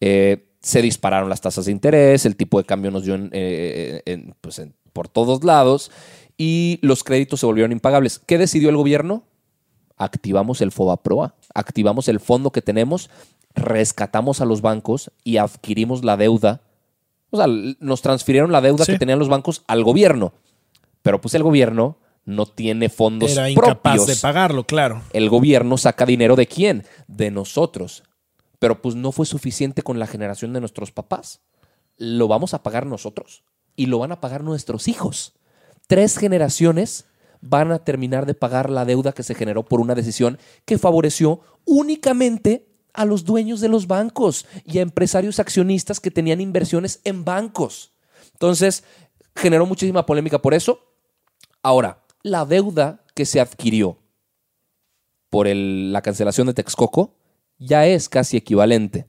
Eh, 0.00 0.48
se 0.62 0.82
dispararon 0.82 1.28
las 1.28 1.40
tasas 1.40 1.66
de 1.66 1.72
interés, 1.72 2.26
el 2.26 2.34
tipo 2.36 2.58
de 2.58 2.64
cambio 2.64 2.90
nos 2.90 3.04
dio 3.04 3.14
en, 3.14 3.30
eh, 3.32 4.02
en- 4.06 4.34
pues, 4.40 4.58
en- 4.58 4.74
por 4.92 5.08
todos 5.08 5.44
lados 5.44 5.92
y 6.36 6.78
los 6.82 7.04
créditos 7.04 7.38
se 7.40 7.46
volvieron 7.46 7.70
impagables. 7.70 8.18
¿Qué 8.18 8.38
decidió 8.38 8.70
el 8.70 8.76
gobierno? 8.76 9.24
Activamos 9.96 10.60
el 10.60 10.72
FOBAPROA, 10.72 11.34
activamos 11.54 12.08
el 12.08 12.20
fondo 12.20 12.50
que 12.52 12.62
tenemos, 12.62 13.08
rescatamos 13.54 14.40
a 14.40 14.44
los 14.44 14.60
bancos 14.60 15.10
y 15.24 15.38
adquirimos 15.38 16.04
la 16.04 16.16
deuda. 16.16 16.60
O 17.30 17.38
sea, 17.38 17.46
nos 17.80 18.02
transfirieron 18.02 18.52
la 18.52 18.60
deuda 18.60 18.84
Sí. 18.84 18.92
que 18.92 18.98
tenían 18.98 19.18
los 19.18 19.28
bancos 19.28 19.64
al 19.66 19.82
gobierno. 19.84 20.32
Pero 21.02 21.20
pues 21.20 21.34
el 21.34 21.42
gobierno 21.42 21.98
no 22.24 22.46
tiene 22.46 22.88
fondos 22.88 23.32
Era 23.32 23.48
incapaz 23.50 23.74
propios. 23.96 24.06
de 24.06 24.16
pagarlo, 24.16 24.64
claro. 24.64 25.02
El 25.12 25.28
gobierno 25.30 25.78
saca 25.78 26.04
dinero 26.04 26.36
de 26.36 26.46
quién? 26.46 26.84
De 27.06 27.30
nosotros. 27.30 28.02
Pero 28.58 28.82
pues 28.82 28.94
no 28.94 29.12
fue 29.12 29.26
suficiente 29.26 29.82
con 29.82 29.98
la 29.98 30.06
generación 30.06 30.52
de 30.52 30.60
nuestros 30.60 30.92
papás. 30.92 31.40
Lo 31.96 32.28
vamos 32.28 32.52
a 32.54 32.62
pagar 32.62 32.84
nosotros 32.86 33.44
y 33.76 33.86
lo 33.86 33.98
van 33.98 34.12
a 34.12 34.20
pagar 34.20 34.42
nuestros 34.42 34.88
hijos. 34.88 35.34
Tres 35.86 36.18
generaciones 36.18 37.06
van 37.48 37.72
a 37.72 37.78
terminar 37.78 38.26
de 38.26 38.34
pagar 38.34 38.70
la 38.70 38.84
deuda 38.84 39.12
que 39.12 39.22
se 39.22 39.34
generó 39.34 39.64
por 39.64 39.80
una 39.80 39.94
decisión 39.94 40.38
que 40.64 40.78
favoreció 40.78 41.40
únicamente 41.64 42.66
a 42.92 43.04
los 43.04 43.24
dueños 43.24 43.60
de 43.60 43.68
los 43.68 43.86
bancos 43.86 44.46
y 44.64 44.78
a 44.78 44.82
empresarios 44.82 45.38
accionistas 45.38 46.00
que 46.00 46.10
tenían 46.10 46.40
inversiones 46.40 47.00
en 47.04 47.24
bancos. 47.24 47.92
Entonces, 48.32 48.84
generó 49.34 49.66
muchísima 49.66 50.06
polémica 50.06 50.40
por 50.40 50.54
eso. 50.54 50.80
Ahora, 51.62 52.04
la 52.22 52.44
deuda 52.44 53.04
que 53.14 53.26
se 53.26 53.40
adquirió 53.40 53.98
por 55.30 55.46
la 55.46 56.02
cancelación 56.02 56.46
de 56.46 56.54
Texcoco 56.54 57.14
ya 57.58 57.86
es 57.86 58.08
casi 58.08 58.36
equivalente. 58.36 59.06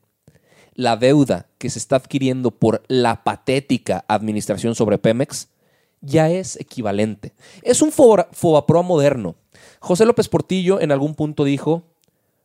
La 0.73 0.97
deuda 0.97 1.47
que 1.57 1.69
se 1.69 1.79
está 1.79 1.95
adquiriendo 1.95 2.51
por 2.51 2.83
la 2.87 3.23
patética 3.23 4.05
administración 4.07 4.75
sobre 4.75 4.97
Pemex 4.97 5.49
ya 6.01 6.29
es 6.29 6.55
equivalente. 6.59 7.33
Es 7.61 7.81
un 7.81 7.91
foba- 7.91 8.27
Fobaproa 8.31 8.81
moderno. 8.83 9.35
José 9.79 10.05
López 10.05 10.27
Portillo 10.29 10.79
en 10.81 10.91
algún 10.91 11.15
punto 11.15 11.43
dijo, 11.43 11.83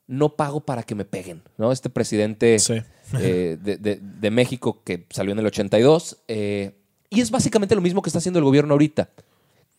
no 0.07 0.37
pago 0.37 0.61
para 0.61 0.83
que 0.83 0.95
me 0.95 1.05
peguen. 1.05 1.43
¿no? 1.59 1.73
Este 1.73 1.89
presidente 1.91 2.59
Sí. 2.59 2.75
eh, 3.19 3.57
de, 3.63 3.77
de- 3.77 3.97
de 4.03 4.31
México 4.31 4.83
que 4.85 5.07
salió 5.11 5.33
en 5.33 5.39
el 5.39 5.47
82. 5.47 6.19
eh, 6.29 6.79
y 7.11 7.21
es 7.21 7.31
básicamente 7.31 7.75
lo 7.75 7.83
mismo 7.83 8.01
que 8.03 8.09
está 8.09 8.19
haciendo 8.19 8.39
el 8.39 8.45
gobierno 8.45 8.73
ahorita. 8.75 9.11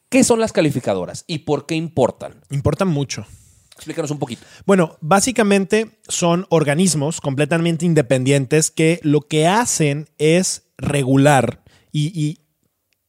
¿Qué 0.10 0.24
son 0.24 0.40
las 0.40 0.52
calificadoras 0.54 1.24
y 1.26 1.40
por 1.40 1.66
qué 1.66 1.74
importan? 1.76 2.36
Importa 2.52 2.86
mucho. 2.86 3.26
Explícanos 3.76 4.12
un 4.12 4.20
poquito. 4.20 4.44
Bueno, 4.68 4.98
básicamente 5.02 5.98
son 6.08 6.46
organismos 6.50 7.20
completamente 7.22 7.88
independientes 7.88 8.70
que 8.70 9.00
lo 9.02 9.22
que 9.22 9.48
hacen 9.48 10.10
es 10.20 10.68
regular 10.78 11.64
y, 11.92 12.08
y, 12.14 12.38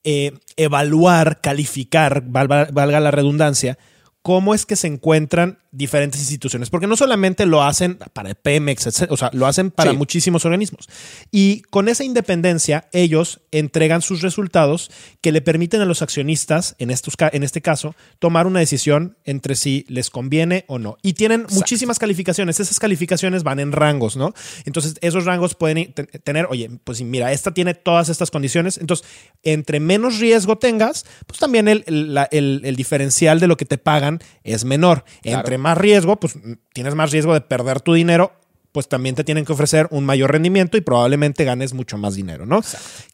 eh, 0.05 0.39
evaluar, 0.57 1.41
calificar, 1.41 2.23
valga, 2.27 2.69
valga 2.73 3.01
la 3.01 3.11
redundancia, 3.11 3.79
cómo 4.23 4.55
es 4.55 4.67
que 4.67 4.77
se 4.77 4.87
encuentran 4.87 5.59
diferentes 5.77 6.21
instituciones. 6.21 6.71
Porque 6.71 6.87
no 6.87 6.97
solamente 6.97 7.47
lo 7.47 7.63
hacen 7.63 7.99
para 8.13 8.29
el 8.31 8.35
Pemex, 8.37 8.87
etc., 8.87 9.11
o 9.11 9.17
sea, 9.17 9.31
lo 9.33 9.47
hacen 9.47 9.71
para 9.71 9.91
Sí. 9.91 9.97
muchísimos 9.97 10.45
organismos. 10.45 10.89
Y 11.31 11.63
con 11.71 11.89
esa 11.89 12.05
independencia, 12.05 12.89
ellos 12.93 13.41
entregan 13.51 14.01
sus 14.03 14.23
resultados 14.23 14.91
que 15.21 15.33
le 15.33 15.41
permiten 15.41 15.81
a 15.81 15.85
los 15.85 16.03
accionistas, 16.03 16.77
en, 16.79 16.91
estos, 16.91 17.15
en 17.33 17.43
este 17.43 17.61
caso, 17.63 17.95
tomar 18.19 18.47
una 18.47 18.61
decisión 18.61 19.17
entre 19.25 19.57
si 19.57 19.85
les 19.89 20.11
conviene 20.11 20.65
o 20.69 20.79
no. 20.79 20.97
Y 21.03 21.15
tienen 21.15 21.47
muchísimas 21.51 21.99
calificaciones. 21.99 22.61
Esas 22.61 22.79
calificaciones 22.79 23.43
van 23.43 23.59
en 23.61 23.73
rangos, 23.73 24.17
¿no? 24.17 24.33
Entonces, 24.65 24.95
esos 25.01 25.25
rangos 25.25 25.55
pueden 25.55 25.93
tener, 25.93 26.47
oye, 26.51 26.71
pues 26.85 27.03
mira, 27.03 27.33
esta 27.33 27.53
tiene 27.53 27.75
todas 27.75 28.09
estas 28.09 28.31
condiciones. 28.31 28.79
Entonces, 28.79 29.07
entre 29.43 29.81
menos 29.81 30.19
riesgo 30.19 30.57
tengas, 30.59 31.05
pues 31.27 31.41
también 31.41 31.69
el, 31.69 31.85
el- 31.87 32.15
la- 32.15 32.29
el- 32.31 32.63
el 32.65 32.77
diferencial 32.77 33.41
de 33.41 33.47
lo 33.49 33.57
que 33.57 33.65
te 33.65 33.79
pagan 33.79 34.21
es 34.45 34.65
menor. 34.65 35.05
Claro. 35.23 35.39
Entre 35.39 35.59
más 35.65 35.79
riesgo, 35.79 36.17
pues 36.21 36.37
mm, 36.37 36.53
tienes 36.73 36.95
más 36.95 37.11
riesgo 37.11 37.33
de 37.35 37.41
perder 37.41 37.81
tu 37.81 37.93
dinero, 37.95 38.33
pues 38.73 38.89
también 38.89 39.15
te 39.15 39.25
tienen 39.25 39.45
que 39.45 39.53
ofrecer 39.53 39.89
un 39.91 40.05
mayor 40.05 40.31
rendimiento 40.33 40.77
y 40.77 40.81
probablemente 40.81 41.45
ganes 41.45 41.73
mucho 41.75 41.97
más 41.99 42.15
dinero, 42.15 42.45
¿no? 42.47 42.61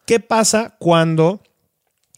¿Qué 0.07 0.19
pasa 0.21 0.77
cuando 0.79 1.43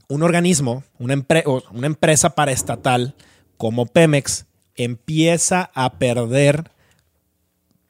un 0.08 0.22
organismo, 0.22 0.84
una, 0.98 1.14
empre- 1.14 1.44
una 1.72 1.86
empresa 1.86 2.34
paraestatal 2.34 3.14
como 3.56 3.86
Pemex 3.86 4.46
empieza 4.74 5.70
a 5.74 5.98
perder 5.98 6.70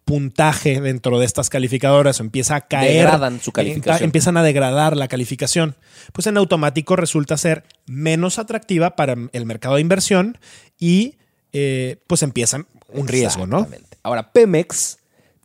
puntaje 0.05 0.81
dentro 0.81 1.19
de 1.19 1.27
estas 1.27 1.49
calificadoras 1.49 2.19
o 2.21 2.23
empieza 2.25 2.57
a 2.57 2.61
caer. 2.63 2.97
Degradan 3.05 3.41
su 3.41 3.53
calificación. 3.53 4.03
eh, 4.03 4.05
empiezan 4.05 4.37
a 4.37 4.43
degradar 4.43 4.97
la 4.97 5.09
calificación. 5.09 5.77
Pues 6.13 6.27
en 6.27 6.37
automático 6.37 6.97
resulta 6.97 7.37
ser 7.37 7.65
menos 7.87 8.39
atractiva 8.39 8.97
para 8.97 9.15
el 9.33 9.47
mercado 9.47 9.77
de 9.77 9.81
inversión 9.81 10.39
y 10.79 11.17
eh, 11.53 11.97
pues 12.07 12.23
empiezan 12.23 12.67
un 12.93 13.09
riesgo, 13.09 13.47
¿no? 13.47 13.67
Ahora, 14.03 14.33
Pemex 14.33 14.99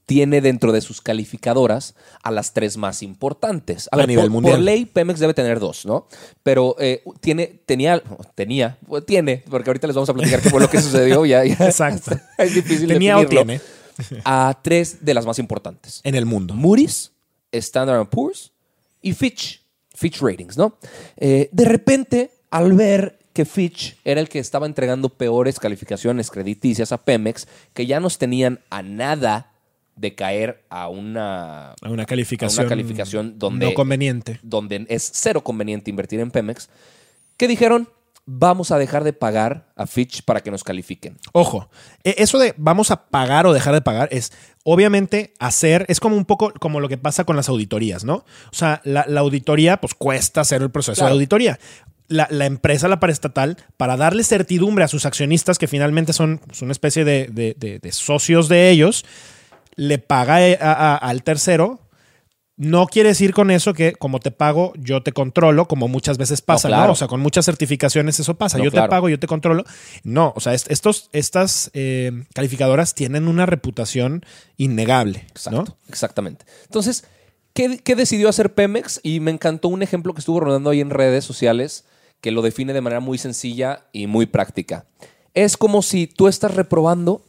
tiene 0.06 0.40
dentro 0.40 0.72
de 0.72 0.80
sus 0.80 1.02
calificadoras 1.02 1.94
a 2.24 2.32
las 2.32 2.54
tres 2.54 2.78
más 2.78 3.04
importantes. 3.04 3.90
A 3.92 3.98
nivel 4.06 4.26
por, 4.26 4.32
mundial. 4.32 4.56
por 4.56 4.64
ley, 4.64 4.86
Pemex 4.86 5.20
debe 5.20 5.34
tener 5.34 5.60
dos, 5.60 5.86
¿no? 5.86 6.08
Pero 6.44 6.76
eh, 6.80 7.04
tiene, 7.20 7.60
tenía, 7.66 8.02
tenía, 8.34 8.78
pues, 8.88 9.06
tiene, 9.06 9.44
porque 9.50 9.70
ahorita 9.70 9.86
les 9.88 9.96
vamos 9.96 10.10
a 10.10 10.14
platicar 10.14 10.42
qué 10.42 10.50
fue 10.50 10.62
lo 10.62 10.70
que 10.70 10.82
sucedió. 10.82 11.26
Ya, 11.26 11.44
ya- 11.44 11.66
Exacto. 11.66 12.18
es 12.38 12.56
difícil 12.56 12.88
Tenía 12.88 13.18
o 13.18 13.22
definirlo. 13.22 13.60
tiene 13.98 14.22
A 14.24 14.58
tres 14.64 15.04
de 15.04 15.14
las 15.14 15.26
más 15.26 15.40
importantes. 15.40 16.00
en 16.06 16.16
el 16.16 16.26
mundo. 16.26 16.54
Moody's, 16.54 17.12
Standard 17.52 18.08
Poor's 18.08 18.52
y 19.02 19.14
Fitch. 19.14 19.62
Fitch 19.94 20.22
Ratings, 20.22 20.56
¿no? 20.58 20.78
Eh, 21.18 21.50
de 21.52 21.66
repente, 21.66 22.32
al 22.52 22.74
ver 22.74 23.17
que 23.38 23.46
Fitch 23.46 23.96
era 24.04 24.20
el 24.20 24.28
que 24.30 24.40
estaba 24.40 24.66
entregando 24.66 25.10
peores 25.10 25.60
calificaciones 25.60 26.32
crediticias 26.32 26.92
a 26.92 26.98
Pemex, 26.98 27.48
que 27.74 27.86
ya 27.86 28.00
nos 28.00 28.18
tenían 28.18 28.60
a 28.70 28.82
nada 28.82 29.52
de 29.96 30.16
caer 30.16 30.64
a 30.70 30.88
una, 30.90 31.72
A 31.82 31.90
una 31.90 32.06
calificación, 32.06 32.60
a 32.60 32.62
una 32.64 32.70
calificación 32.70 33.40
donde, 33.40 33.68
no 33.68 33.74
conveniente. 33.74 34.40
donde 34.44 34.86
es 34.90 35.10
cero 35.14 35.42
conveniente 35.44 35.90
invertir 35.92 36.20
en 36.20 36.32
Pemex, 36.32 36.70
que 37.38 37.48
dijeron, 37.48 37.90
vamos 38.26 38.72
a 38.72 38.78
dejar 38.78 39.04
de 39.04 39.14
pagar 39.14 39.68
a 39.76 39.88
Fitch 39.88 40.24
para 40.24 40.42
que 40.42 40.52
nos 40.52 40.64
califiquen. 40.64 41.18
Ojo, 41.32 41.70
e- 42.04 42.16
eso 42.18 42.40
de 42.40 42.54
vamos 42.58 42.92
a 42.92 43.08
pagar 43.08 43.46
o 43.48 43.54
dejar 43.54 43.74
de 43.74 43.82
pagar 43.82 44.10
es 44.12 44.34
obviamente 44.64 45.34
hacer, 45.40 45.86
es 45.90 46.00
como 46.00 46.16
un 46.18 46.26
poco 46.26 46.52
como 46.60 46.80
lo 46.80 46.90
que 46.90 46.98
pasa 46.98 47.24
con 47.24 47.36
las 47.36 47.50
auditorías, 47.50 48.04
¿no? 48.04 48.16
O 48.52 48.56
sea, 48.56 48.82
la, 48.84 49.06
la 49.08 49.22
auditoría 49.22 49.78
pues 49.80 49.94
cuesta 49.94 50.42
hacer 50.42 50.62
el 50.62 50.72
proceso 50.72 50.96
Claro. 50.96 51.10
de 51.10 51.14
auditoría. 51.14 51.60
La, 52.10 52.28
la 52.32 52.46
empresa, 52.46 52.88
la 52.88 53.00
paraestatal, 53.02 53.58
para 53.76 53.98
darle 53.98 54.24
certidumbre 54.24 54.84
a 54.84 54.88
sus 54.88 55.06
accionistas, 55.06 55.58
que 55.58 55.68
finalmente 55.68 56.14
son 56.14 56.40
pues, 56.46 56.62
una 56.62 56.72
especie 56.72 57.04
de, 57.04 57.28
de- 57.32 57.56
de- 57.58 57.80
de 57.80 57.92
socios 57.92 58.48
de 58.48 58.70
ellos, 58.70 59.04
le 59.76 59.98
paga 60.00 60.48
eh, 60.48 60.58
a- 60.62 60.72
a- 60.72 60.96
al 60.96 61.24
tercero. 61.24 61.82
No 62.60 62.88
quiere 62.88 63.10
decir 63.10 63.34
con 63.36 63.52
eso 63.52 63.74
que 63.76 63.94
como 63.94 64.20
te 64.20 64.32
pago, 64.32 64.74
yo 64.78 65.04
te 65.04 65.12
controlo, 65.12 65.68
como 65.68 65.88
muchas 65.88 66.18
veces 66.18 66.42
pasa, 66.42 66.70
¿no? 66.70 66.76
claro. 66.78 66.94
O 66.94 66.96
sea, 66.96 67.08
con 67.08 67.20
muchas 67.20 67.46
certificaciones 67.46 68.20
eso 68.20 68.36
pasa. 68.36 68.58
No, 68.58 68.64
yo 68.64 68.72
claro. 68.72 68.88
te 68.88 68.90
pago, 68.90 69.10
yo 69.10 69.20
te 69.20 69.28
controlo. 69.28 69.64
No, 70.04 70.34
o 70.36 70.40
sea, 70.40 70.54
est- 70.56 70.72
estos, 70.72 71.10
estas 71.14 71.70
eh, 71.76 72.24
calificadoras 72.34 72.96
tienen 72.96 73.28
una 73.28 73.46
reputación 73.46 74.26
innegable, 74.56 75.26
Exacto, 75.30 75.78
exactamente. 75.90 76.46
Entonces, 76.64 77.04
¿qué, 77.54 77.78
qué 77.84 77.96
decidió 77.96 78.28
hacer 78.28 78.54
Pemex? 78.56 79.02
Y 79.04 79.20
me 79.20 79.30
encantó 79.30 79.68
un 79.68 79.84
ejemplo 79.84 80.14
que 80.16 80.20
estuvo 80.20 80.40
rodando 80.40 80.72
ahí 80.72 80.82
en 80.82 80.90
redes 80.90 81.26
sociales 81.26 81.86
que 82.22 82.32
lo 82.32 82.42
define 82.42 82.74
de 82.74 82.82
manera 82.82 83.00
muy 83.00 83.18
sencilla 83.18 83.86
y 83.92 84.08
muy 84.08 84.26
práctica. 84.26 84.86
Es 85.34 85.58
como 85.58 85.82
si 85.82 86.08
tú 86.08 86.28
estás 86.28 86.56
reprobando 86.56 87.24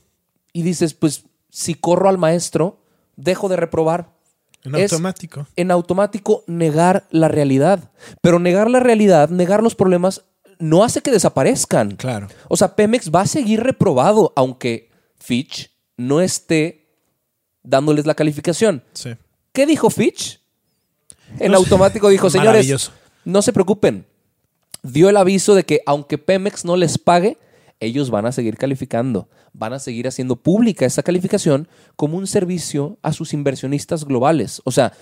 y 0.53 0.63
dices, 0.63 0.95
pues 0.95 1.25
si 1.51 1.75
corro 1.75 2.09
al 2.09 2.19
maestro, 2.19 2.81
dejo 3.17 3.49
de 3.49 3.57
reprobar. 3.57 4.11
En 4.65 4.75
Es 4.75 4.93
automático. 4.93 5.47
En 5.57 5.71
automático 5.71 6.45
negar 6.47 7.07
la 7.11 7.29
realidad. 7.29 7.91
Pero 8.21 8.39
negar 8.39 8.71
la 8.71 8.81
realidad, 8.81 9.29
negar 9.29 9.63
los 9.63 9.75
problemas, 9.75 10.25
no 10.59 10.85
hace 10.85 11.03
que 11.03 11.11
desaparezcan. 11.11 11.97
Claro. 11.97 12.29
O 12.49 12.57
sea, 12.57 12.75
Pemex 12.75 13.11
va 13.11 13.23
a 13.23 13.27
seguir 13.27 13.63
reprobado, 13.63 14.33
aunque 14.37 14.91
Fitch 15.19 15.71
no 15.97 16.21
esté 16.21 16.87
dándoles 17.63 18.07
la 18.07 18.15
calificación. 18.15 18.83
Sí. 18.93 19.15
¿Qué 19.53 19.67
dijo 19.67 19.91
Fitch? 19.91 20.41
En 21.39 21.55
automático 21.55 22.09
dijo, 22.09 22.31
señores, 22.31 22.91
no 23.25 23.43
se 23.43 23.53
preocupen. 23.53 24.07
Dio 24.83 25.09
el 25.09 25.17
aviso 25.17 25.55
de 25.55 25.65
que 25.65 25.81
aunque 25.87 26.19
Pemex 26.19 26.65
no 26.65 26.77
les 26.77 26.99
pague, 26.99 27.39
ellos 27.81 28.11
van 28.11 28.27
a 28.27 28.33
seguir 28.33 28.57
calificando. 28.57 29.29
Van 29.53 29.73
a 29.73 29.79
seguir 29.79 30.07
haciendo 30.09 30.37
pública 30.37 30.87
esa 30.87 31.03
calificación 31.03 31.69
como 31.97 32.17
un 32.17 32.27
servicio 32.27 32.99
a 33.03 33.13
sus 33.13 33.33
inversionistas 33.33 34.05
globales. 34.05 34.61
O 34.65 34.71
sea, 34.71 34.93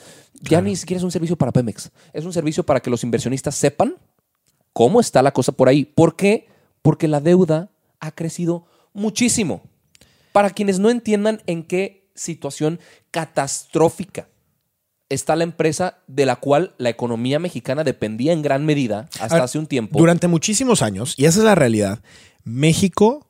ya 0.42 0.60
ni 0.60 0.76
siquiera 0.76 0.98
es 0.98 1.04
un 1.04 1.10
servicio 1.10 1.36
para 1.36 1.52
Pemex. 1.52 1.90
Es 2.12 2.24
un 2.24 2.32
servicio 2.32 2.64
para 2.64 2.80
que 2.80 2.90
los 2.90 3.04
inversionistas 3.04 3.54
sepan 3.54 3.96
cómo 4.72 5.00
está 5.00 5.22
la 5.22 5.32
cosa 5.32 5.52
por 5.52 5.68
ahí. 5.68 5.84
¿Por 5.84 6.16
qué? 6.16 6.48
Porque 6.82 7.08
la 7.08 7.20
deuda 7.20 7.70
ha 8.00 8.12
crecido 8.12 8.66
muchísimo. 8.92 9.62
Para 10.32 10.50
quienes 10.50 10.78
no 10.78 10.90
entiendan 10.90 11.42
en 11.46 11.62
qué 11.62 12.08
situación 12.14 12.78
catastrófica 13.10 14.28
está 15.08 15.36
la 15.36 15.44
empresa 15.44 15.98
de 16.06 16.26
la 16.26 16.36
cual 16.36 16.74
la 16.78 16.88
economía 16.90 17.38
mexicana 17.38 17.84
dependía 17.84 18.32
en 18.32 18.42
gran 18.42 18.64
medida 18.66 19.08
hasta 19.20 19.24
A 19.26 19.28
ver, 19.34 19.42
hace 19.42 19.58
un 19.58 19.66
tiempo. 19.66 19.98
Durante 19.98 20.26
muchísimos 20.28 20.82
años, 20.82 21.14
y 21.16 21.26
esa 21.26 21.38
es 21.40 21.44
la 21.44 21.54
realidad, 21.54 22.00
México 22.42 23.26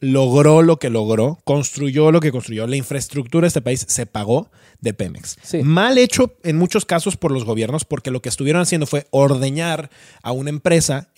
logró 0.00 0.62
lo 0.62 0.78
que 0.78 0.90
logró, 0.90 1.38
construyó 1.44 2.10
lo 2.12 2.20
que 2.20 2.30
construyó, 2.32 2.66
la 2.66 2.76
infraestructura 2.76 3.44
de 3.44 3.48
este 3.48 3.62
país 3.62 3.84
se 3.88 4.06
pagó 4.06 4.50
de 4.80 4.92
Pemex. 4.92 5.36
Sí. 5.42 5.62
Mal 5.62 5.96
hecho 5.98 6.34
en 6.42 6.56
muchos 6.58 6.84
casos 6.84 7.16
por 7.16 7.30
los 7.30 7.44
gobiernos, 7.44 7.84
porque 7.84 8.10
lo 8.10 8.20
que 8.20 8.28
estuvieron 8.28 8.60
haciendo 8.62 8.86
fue 8.86 9.06
ordeñar 9.10 9.90
a 10.22 10.32
una 10.32 10.50
empresa 10.50 11.08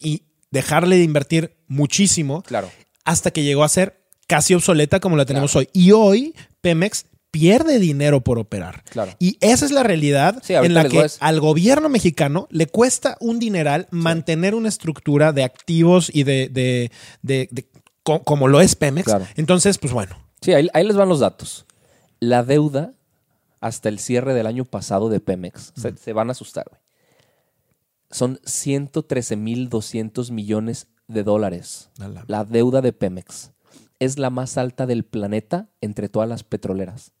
y 0.00 0.22
dejarle 0.50 0.96
de 0.96 1.02
invertir 1.04 1.56
muchísimo 1.66 2.42
Claro. 2.42 2.70
hasta 3.04 3.30
que 3.30 3.42
llegó 3.42 3.62
a 3.64 3.68
ser 3.68 4.00
casi 4.26 4.54
obsoleta 4.54 5.00
como 5.00 5.16
la 5.16 5.26
tenemos 5.26 5.52
Claro. 5.52 5.66
hoy. 5.72 5.80
Y 5.82 5.92
hoy 5.92 6.34
Pemex 6.62 7.06
pierde 7.30 7.78
dinero 7.78 8.22
por 8.22 8.38
operar. 8.38 8.82
Claro. 8.84 9.12
Y 9.18 9.36
esa 9.40 9.64
es 9.66 9.70
la 9.70 9.82
realidad 9.82 10.42
Sí, 10.42 10.54
en 10.54 10.74
la 10.74 10.88
que 10.88 11.06
al 11.20 11.40
gobierno 11.40 11.88
mexicano 11.88 12.46
le 12.50 12.66
cuesta 12.66 13.16
un 13.20 13.38
dineral 13.38 13.86
mantener 13.90 14.54
una 14.54 14.68
estructura 14.68 15.32
de 15.32 15.44
activos 15.44 16.10
y 16.12 16.22
de, 16.24 16.48
de- 16.48 16.90
de- 17.22 17.48
de- 17.50 17.68
co- 18.02 18.22
como 18.24 18.48
lo 18.48 18.60
es 18.60 18.74
Pemex. 18.76 19.04
Claro. 19.04 19.26
Entonces, 19.36 19.78
pues 19.78 19.92
bueno, 19.92 20.16
Sí, 20.40 20.52
ahí, 20.54 20.68
ahí 20.72 20.84
les 20.86 20.96
van 20.96 21.08
los 21.08 21.20
datos. 21.20 21.66
La 22.20 22.42
deuda 22.44 22.94
hasta 23.60 23.88
el 23.88 23.98
cierre 23.98 24.34
del 24.34 24.46
año 24.46 24.64
pasado 24.64 25.08
de 25.08 25.18
Pemex, 25.20 25.72
se, 25.76 25.96
se 25.96 26.12
van 26.12 26.28
a 26.28 26.32
asustar, 26.32 26.64
güey. 26.70 26.80
Son 28.10 28.38
113.200 28.46 30.30
millones 30.30 30.86
de 31.08 31.22
dólares. 31.24 31.90
La 32.26 32.44
deuda 32.44 32.80
de 32.80 32.92
Pemex 32.92 33.50
es 33.98 34.18
la 34.18 34.30
más 34.30 34.56
alta 34.58 34.86
del 34.86 35.04
planeta 35.04 35.68
entre 35.80 36.08
todas 36.08 36.28
las 36.28 36.44
petroleras. 36.44 37.12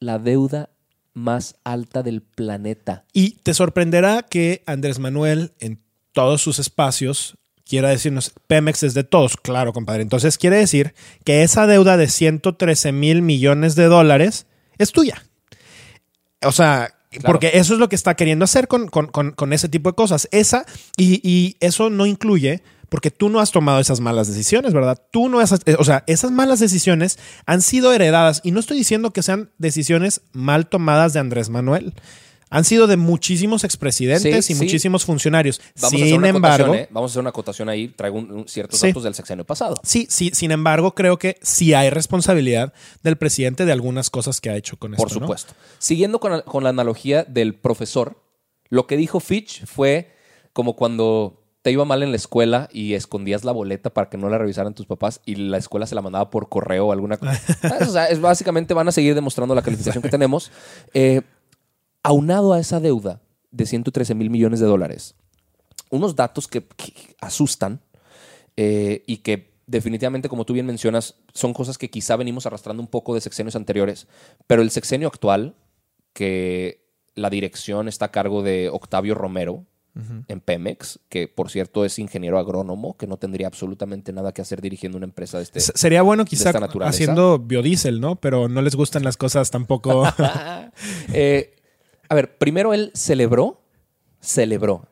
La 0.00 0.18
deuda 0.18 0.70
más 1.14 1.56
alta 1.64 2.02
del 2.02 2.22
planeta. 2.22 3.04
Y 3.12 3.32
te 3.42 3.54
sorprenderá 3.54 4.22
que 4.22 4.62
Andrés 4.66 4.98
Manuel 4.98 5.52
en 5.58 5.80
todos 6.12 6.40
sus 6.42 6.58
espacios 6.58 7.36
quiera 7.66 7.90
decirnos, 7.90 8.32
Pemex 8.46 8.82
es 8.82 8.94
de 8.94 9.04
todos. 9.04 9.36
Claro, 9.36 9.72
compadre. 9.72 10.02
Entonces 10.02 10.38
quiere 10.38 10.56
decir 10.56 10.94
que 11.24 11.42
esa 11.42 11.66
deuda 11.66 11.96
de 11.96 12.08
113 12.08 12.92
mil 12.92 13.20
millones 13.22 13.74
de 13.74 13.84
dólares 13.86 14.46
es 14.78 14.92
tuya. 14.92 15.22
O 16.44 16.52
sea, 16.52 16.94
porque 17.24 17.50
eso 17.54 17.74
es 17.74 17.80
lo 17.80 17.88
que 17.88 17.96
está 17.96 18.14
queriendo 18.14 18.44
hacer 18.44 18.68
con, 18.68 18.88
con- 18.88 19.08
con- 19.08 19.32
con 19.32 19.52
ese 19.52 19.68
tipo 19.68 19.90
de 19.90 19.96
cosas. 19.96 20.28
Esa, 20.30 20.64
y, 20.96 21.20
y 21.28 21.56
eso 21.60 21.90
no 21.90 22.06
incluye, 22.06 22.62
porque 22.88 23.10
tú 23.10 23.28
no 23.28 23.40
has 23.40 23.50
tomado 23.52 23.80
esas 23.80 24.00
malas 24.00 24.28
decisiones, 24.28 24.72
¿verdad? 24.72 25.02
Tú 25.10 25.28
no 25.28 25.40
has, 25.40 25.52
eh, 25.66 25.76
o 25.78 25.84
sea, 25.84 26.04
esas 26.06 26.30
malas 26.30 26.58
decisiones 26.60 27.18
han 27.46 27.62
sido 27.62 27.92
heredadas, 27.92 28.40
y 28.44 28.50
no 28.52 28.60
estoy 28.60 28.78
diciendo 28.78 29.10
que 29.12 29.22
sean 29.22 29.50
decisiones 29.58 30.20
mal 30.32 30.68
tomadas 30.68 31.12
de 31.12 31.20
Andrés 31.20 31.48
Manuel. 31.50 31.94
Han 32.50 32.64
sido 32.64 32.86
de 32.86 32.96
muchísimos 32.96 33.62
expresidentes 33.62 34.46
Sí, 34.46 34.54
y 34.54 34.56
sí. 34.56 34.62
muchísimos 34.64 35.04
funcionarios. 35.04 35.60
Vamos 35.82 36.00
a 36.00 36.04
Sin 36.06 36.16
una 36.16 36.28
embargo, 36.30 36.74
¿eh? 36.74 36.88
Vamos 36.90 37.10
a 37.10 37.12
hacer 37.12 37.20
una 37.20 37.28
acotación 37.28 37.68
ahí. 37.68 37.88
Traigo 37.88 38.16
un- 38.16 38.30
un- 38.32 38.48
ciertos 38.48 38.80
Sí. 38.80 38.86
datos 38.86 39.02
del 39.04 39.14
sexenio 39.14 39.44
pasado. 39.44 39.74
sí, 39.82 40.06
sí, 40.08 40.30
sin 40.32 40.50
embargo, 40.50 40.94
creo 40.94 41.18
que 41.18 41.36
sí 41.42 41.74
hay 41.74 41.90
responsabilidad 41.90 42.72
del 43.02 43.18
presidente 43.18 43.66
de 43.66 43.72
algunas 43.72 44.08
cosas 44.08 44.40
que 44.40 44.48
ha 44.48 44.56
hecho 44.56 44.78
con 44.78 44.92
Por 44.94 45.08
esto. 45.08 45.20
¿no? 45.20 45.26
supuesto. 45.26 45.52
Siguiendo 45.78 46.20
con 46.20 46.40
con 46.40 46.64
la 46.64 46.70
analogía 46.70 47.22
del 47.24 47.54
profesor, 47.54 48.16
lo 48.70 48.86
que 48.86 48.96
dijo 48.96 49.20
Fitch 49.20 49.66
fue 49.66 50.10
como 50.54 50.74
cuando 50.74 51.42
te 51.68 51.72
iba 51.72 51.84
mal 51.84 52.02
en 52.02 52.12
la 52.12 52.16
escuela 52.16 52.70
y 52.72 52.94
escondías 52.94 53.44
la 53.44 53.52
boleta 53.52 53.90
para 53.90 54.08
que 54.08 54.16
no 54.16 54.30
la 54.30 54.38
revisaran 54.38 54.72
tus 54.72 54.86
papás 54.86 55.20
y 55.26 55.34
la 55.34 55.58
escuela 55.58 55.86
se 55.86 55.94
la 55.94 56.00
mandaba 56.00 56.30
por 56.30 56.48
correo 56.48 56.86
o 56.86 56.92
alguna 56.92 57.18
cosa. 57.18 57.38
o 57.82 57.84
sea, 57.84 58.06
es 58.06 58.22
básicamente 58.22 58.72
van 58.72 58.88
a 58.88 58.90
seguir 58.90 59.14
demostrando 59.14 59.54
la 59.54 59.60
calificación 59.60 60.00
que 60.00 60.08
tenemos. 60.08 60.50
Eh, 60.94 61.20
aunado 62.02 62.54
a 62.54 62.58
esa 62.58 62.80
deuda 62.80 63.20
de 63.50 63.66
113 63.66 64.14
mil 64.14 64.30
millones 64.30 64.60
de 64.60 64.66
dólares, 64.66 65.14
unos 65.90 66.16
datos 66.16 66.48
que, 66.48 66.64
que 66.64 66.94
asustan 67.20 67.82
eh, 68.56 69.02
y 69.06 69.18
que 69.18 69.52
definitivamente, 69.66 70.30
como 70.30 70.46
tú 70.46 70.54
bien 70.54 70.64
mencionas, 70.64 71.16
son 71.34 71.52
cosas 71.52 71.76
que 71.76 71.90
quizá 71.90 72.16
venimos 72.16 72.46
arrastrando 72.46 72.82
un 72.82 72.88
poco 72.88 73.14
de 73.14 73.20
sexenios 73.20 73.56
anteriores, 73.56 74.06
pero 74.46 74.62
el 74.62 74.70
sexenio 74.70 75.08
actual, 75.08 75.54
que 76.14 76.88
la 77.14 77.28
dirección 77.28 77.88
está 77.88 78.06
a 78.06 78.10
cargo 78.10 78.42
de 78.42 78.70
Octavio 78.70 79.14
Romero, 79.14 79.66
en 80.28 80.40
Pemex, 80.40 81.00
que 81.08 81.26
por 81.26 81.50
cierto 81.50 81.84
es 81.84 81.98
ingeniero 81.98 82.38
agrónomo, 82.38 82.96
que 82.96 83.08
no 83.08 83.16
tendría 83.16 83.48
absolutamente 83.48 84.12
nada 84.12 84.30
que 84.32 84.40
hacer 84.42 84.60
dirigiendo 84.60 84.96
una 84.96 85.06
empresa 85.06 85.38
de 85.38 85.42
este. 85.42 85.58
S- 85.58 85.72
Sería 85.74 86.02
bueno 86.02 86.24
quizá 86.24 86.50
haciendo 86.88 87.38
biodiesel, 87.40 88.00
¿no? 88.00 88.14
Pero 88.16 88.48
no 88.48 88.62
les 88.62 88.76
gustan 88.76 89.02
las 89.02 89.16
cosas 89.16 89.50
tampoco. 89.50 90.04
Eh, 91.12 91.56
a 92.08 92.14
ver, 92.14 92.38
primero 92.38 92.72
él 92.74 92.92
celebró, 92.94 93.60
celebró 94.20 94.86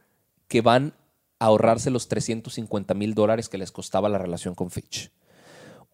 que 0.49 0.61
van 0.61 0.95
a 1.39 1.47
ahorrarse 1.47 1.91
los 1.91 2.09
350 2.09 2.95
mil 2.95 3.15
dólares 3.15 3.49
que 3.49 3.59
les 3.59 3.71
costaba 3.71 4.09
la 4.09 4.19
relación 4.19 4.55
con 4.55 4.71
Fitch. 4.71 5.11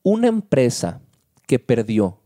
Una 0.02 0.28
empresa 0.28 1.00
que 1.46 1.58
perdió 1.58 2.20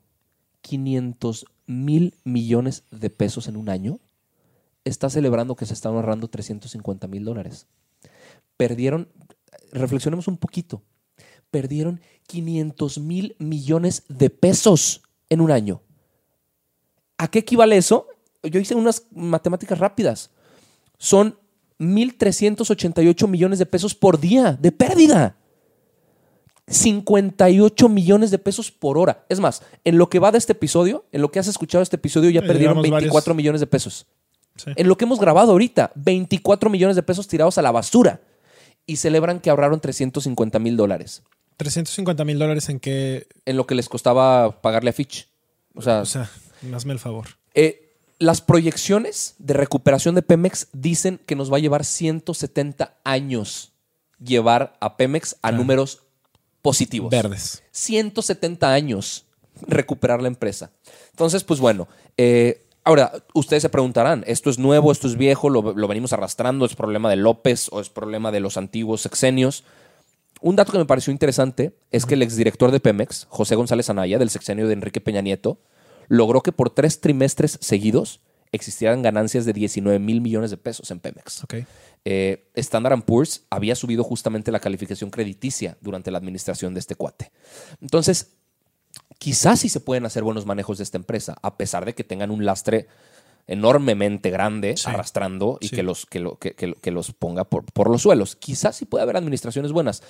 500 0.61 1.47
mil 1.67 2.15
millones 2.25 2.85
de 2.91 3.11
pesos 3.11 3.49
en 3.49 3.57
un 3.57 3.69
año 3.69 3.99
está 4.87 5.11
celebrando 5.11 5.57
que 5.57 5.67
se 5.67 5.75
están 5.75 5.95
ahorrando 5.95 6.29
350 6.29 7.07
mil 7.09 7.25
dólares. 7.25 7.67
Perdieron, 8.57 9.09
reflexionemos 9.73 10.29
un 10.29 10.39
poquito, 10.39 10.83
perdieron 11.51 12.01
500 12.27 12.99
mil 12.99 13.37
millones 13.39 14.05
de 14.09 14.31
pesos 14.31 15.03
en 15.29 15.41
un 15.41 15.51
año. 15.51 15.83
¿A 17.19 17.29
qué 17.29 17.41
equivale 17.41 17.77
eso? 17.77 18.07
Yo 18.43 18.61
hice 18.61 18.75
unas 18.75 19.07
matemáticas 19.11 19.79
rápidas. 19.79 20.31
Son 20.99 21.39
1.388 21.79 23.29
millones 23.29 23.59
de 23.59 23.67
pesos 23.67 23.95
por 23.95 24.21
día 24.21 24.53
de 24.53 24.73
pérdida. 24.73 25.37
58 26.69 27.89
millones 27.89 28.31
de 28.31 28.39
pesos 28.39 28.71
por 28.71 28.99
hora. 28.99 29.25
Es 29.29 29.41
más, 29.41 29.63
en 29.85 29.99
lo 29.99 30.09
que 30.09 30.19
va 30.19 30.33
de 30.33 30.39
este 30.39 30.53
episodio, 30.53 31.05
en 31.13 31.23
lo 31.23 31.31
que 31.31 31.39
has 31.39 31.47
escuchado 31.47 31.83
este 31.83 31.97
episodio, 31.97 32.31
ya 32.31 32.41
perdieron 32.41 32.77
llevamos 32.77 32.83
24 32.83 33.13
varios. 33.13 33.37
millones 33.37 33.61
de 33.61 33.67
pesos. 33.67 34.07
Sí. 34.57 34.73
En 34.77 34.89
lo 34.89 34.97
que 34.97 35.05
hemos 35.05 35.21
grabado 35.21 35.53
ahorita, 35.53 35.93
24 35.95 36.71
millones 36.71 36.97
de 36.97 37.03
pesos 37.03 37.29
tirados 37.29 37.59
a 37.59 37.63
la 37.63 37.71
basura. 37.71 38.21
Y 38.87 38.97
celebran 38.97 39.41
que 39.41 39.51
ahorraron 39.51 39.81
350 39.81 40.59
mil 40.61 40.77
dólares 40.77 41.23
350 41.57 42.25
mil 42.25 42.39
dólares 42.39 42.69
en 42.69 42.81
que. 42.81 43.27
en 43.45 43.57
lo 43.57 43.67
que 43.67 43.75
les 43.75 43.89
costaba 43.89 44.61
pagarle 44.61 44.91
a 44.91 44.93
Fitch. 44.93 45.29
O 45.75 45.83
sea, 45.83 46.01
O 46.03 46.07
sea, 46.07 46.31
hazme 46.75 46.93
el 46.93 46.99
favor. 46.99 47.27
Eh, 47.55 47.97
las 48.19 48.41
proyecciones 48.41 49.35
de 49.39 49.55
recuperación 49.55 50.15
de 50.15 50.23
Pemex 50.23 50.69
dicen 50.73 51.19
que 51.27 51.37
nos 51.37 51.53
va 51.53 51.57
a 51.57 51.61
llevar 51.61 51.85
170 51.85 52.97
años 53.05 53.73
llevar 54.23 54.77
a 54.81 54.97
Pemex 54.97 55.37
a 55.43 55.53
números 55.53 56.03
positivos. 56.63 57.11
Verdes. 57.11 57.63
170 57.73 58.73
años 58.73 59.27
recuperar 59.67 60.23
la 60.23 60.29
empresa. 60.29 60.71
Entonces, 61.11 61.45
pues 61.45 61.61
bueno, 61.61 61.89
eh, 62.17 62.66
ahora 62.87 63.13
ustedes 63.35 63.63
se 63.63 63.69
preguntarán, 63.69 64.23
¿esto 64.27 64.49
es 64.49 64.59
nuevo, 64.59 64.93
esto 64.93 65.09
es 65.09 65.17
viejo, 65.17 65.51
lo, 65.51 65.75
lo 65.75 65.89
venimos 65.89 66.13
arrastrando, 66.13 66.65
es 66.65 66.77
problema 66.77 67.11
de 67.11 67.17
López 67.17 67.69
o 67.73 67.81
es 67.81 67.91
problema 67.91 68.31
de 68.31 68.41
los 68.41 68.57
antiguos 68.57 69.03
sexenios? 69.03 69.65
Un 70.41 70.55
dato 70.55 70.71
que 70.71 70.79
me 70.79 70.85
pareció 70.85 71.11
interesante 71.11 71.77
es 71.91 72.07
que 72.07 72.15
el 72.15 72.23
exdirector 72.23 72.71
de 72.71 72.79
Pemex, 72.79 73.27
José 73.29 73.57
González 73.57 73.91
Anaya, 73.91 74.19
del 74.19 74.31
sexenio 74.31 74.69
de 74.69 74.75
Enrique 74.75 75.01
Peña 75.01 75.21
Nieto, 75.21 75.59
logró 76.07 76.43
que 76.43 76.53
por 76.53 76.71
tres 76.71 77.01
trimestres 77.01 77.59
seguidos 77.61 78.21
existieran 78.53 79.03
ganancias 79.03 79.45
de 79.45 79.53
19 79.53 79.99
mil 79.99 80.21
millones 80.21 80.53
de 80.53 80.57
pesos 80.57 80.91
en 80.93 81.01
Pemex. 81.01 81.43
Ok. 81.43 81.55
Eh, 82.05 82.49
Standard 82.55 83.03
Poor's 83.03 83.43
había 83.51 83.75
subido 83.75 84.05
justamente 84.05 84.53
la 84.53 84.61
calificación 84.61 85.11
crediticia 85.11 85.77
durante 85.81 86.13
la 86.13 86.19
administración 86.19 86.73
de 86.73 86.79
este 86.79 86.95
cuate. 86.95 87.33
Entonces, 87.81 88.37
quizás 89.19 89.61
sí 89.61 89.69
se 89.69 89.81
pueden 89.81 90.07
hacer 90.07 90.23
buenos 90.23 90.47
manejos 90.47 90.79
de 90.79 90.85
esta 90.85 90.99
empresa, 90.99 91.37
a 91.43 91.57
pesar 91.57 91.85
de 91.85 91.95
que 91.95 92.05
tengan 92.05 92.31
un 92.31 92.45
lastre 92.45 92.87
enormemente 93.49 94.31
grande 94.31 94.77
Sí. 94.77 94.89
arrastrando 94.91 95.59
y 95.61 95.69
Sí. 95.69 95.77
que, 95.77 95.83
los, 95.85 96.05
que, 96.07 96.19
lo- 96.21 96.37
que- 96.39 96.55
que- 96.55 96.75
que 96.75 96.91
los 96.91 97.13
ponga 97.13 97.45
por, 97.45 97.65
por 97.65 97.89
los 97.89 98.03
suelos. 98.03 98.35
Quizás 98.37 98.77
sí 98.77 98.85
puede 98.87 99.03
haber 99.03 99.17
administraciones 99.17 99.71
buenas. 99.73 100.03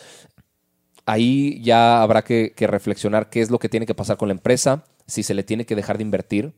Ahí 1.05 1.61
ya 1.63 2.03
habrá 2.03 2.23
que, 2.25 2.53
que 2.57 2.67
reflexionar 2.67 3.31
qué 3.31 3.41
es 3.41 3.51
lo 3.51 3.59
que 3.59 3.69
tiene 3.69 3.87
que 3.87 3.95
pasar 3.95 4.17
con 4.17 4.29
la 4.29 4.33
empresa, 4.35 4.85
si 5.07 5.23
se 5.23 5.35
le 5.35 5.45
tiene 5.45 5.65
que 5.65 5.77
dejar 5.77 5.99
de 5.99 6.03
invertir 6.03 6.53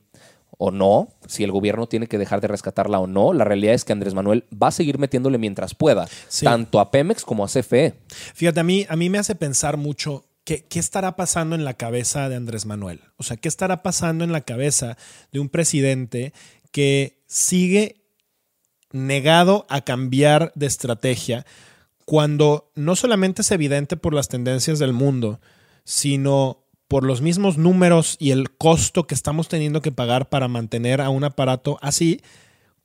o 0.56 0.70
no, 0.70 1.08
si 1.26 1.44
el 1.44 1.52
gobierno 1.52 1.87
tiene 1.87 2.06
que 2.06 2.16
dejar 2.16 2.40
de 2.40 2.48
rescatarla 2.48 2.98
o 2.98 3.06
no. 3.06 3.34
La 3.34 3.44
realidad 3.44 3.74
es 3.74 3.84
que 3.84 3.92
Andrés 3.92 4.14
Manuel 4.14 4.44
va 4.50 4.68
a 4.68 4.72
seguir 4.72 4.98
metiéndole 4.98 5.37
mientras 5.37 5.74
pueda, 5.74 6.08
Sí. 6.28 6.44
tanto 6.46 6.80
a 6.80 6.90
Pemex 6.90 7.24
como 7.24 7.44
a 7.44 7.48
CFE. 7.48 7.94
Fíjate, 8.34 8.61
a 8.61 8.64
mí, 8.64 8.87
a 8.88 8.96
mí 8.96 9.11
me 9.11 9.18
hace 9.18 9.34
pensar 9.34 9.76
mucho 9.76 10.24
qué, 10.56 10.78
estará 10.78 11.14
pasando 11.14 11.54
en 11.54 11.64
la 11.64 11.74
cabeza 11.74 12.28
de 12.28 12.37
Andrés 12.37 12.64
Manuel. 12.64 13.00
O 13.16 13.22
sea, 13.22 13.37
qué 13.37 13.48
estará 13.48 13.82
pasando 13.82 14.24
en 14.24 14.32
la 14.32 14.40
cabeza 14.40 14.96
de 15.30 15.40
un 15.40 15.50
presidente 15.50 16.32
que 16.72 17.22
sigue 17.26 18.02
negado 18.90 19.66
a 19.68 19.82
cambiar 19.82 20.52
de 20.54 20.66
estrategia 20.66 21.44
cuando 22.06 22.70
no 22.74 22.96
solamente 22.96 23.42
es 23.42 23.50
evidente 23.50 23.98
por 23.98 24.14
las 24.14 24.28
tendencias 24.28 24.78
del 24.78 24.94
mundo, 24.94 25.40
sino 25.84 26.64
por 26.88 27.04
los 27.04 27.20
mismos 27.20 27.58
números 27.58 28.16
y 28.18 28.30
el 28.30 28.50
costo 28.50 29.06
que 29.06 29.14
estamos 29.14 29.48
teniendo 29.48 29.82
que 29.82 29.92
pagar 29.92 30.30
para 30.30 30.48
mantener 30.48 31.02
a 31.02 31.11
un 31.11 31.24
aparato 31.24 31.78
así, 31.82 32.22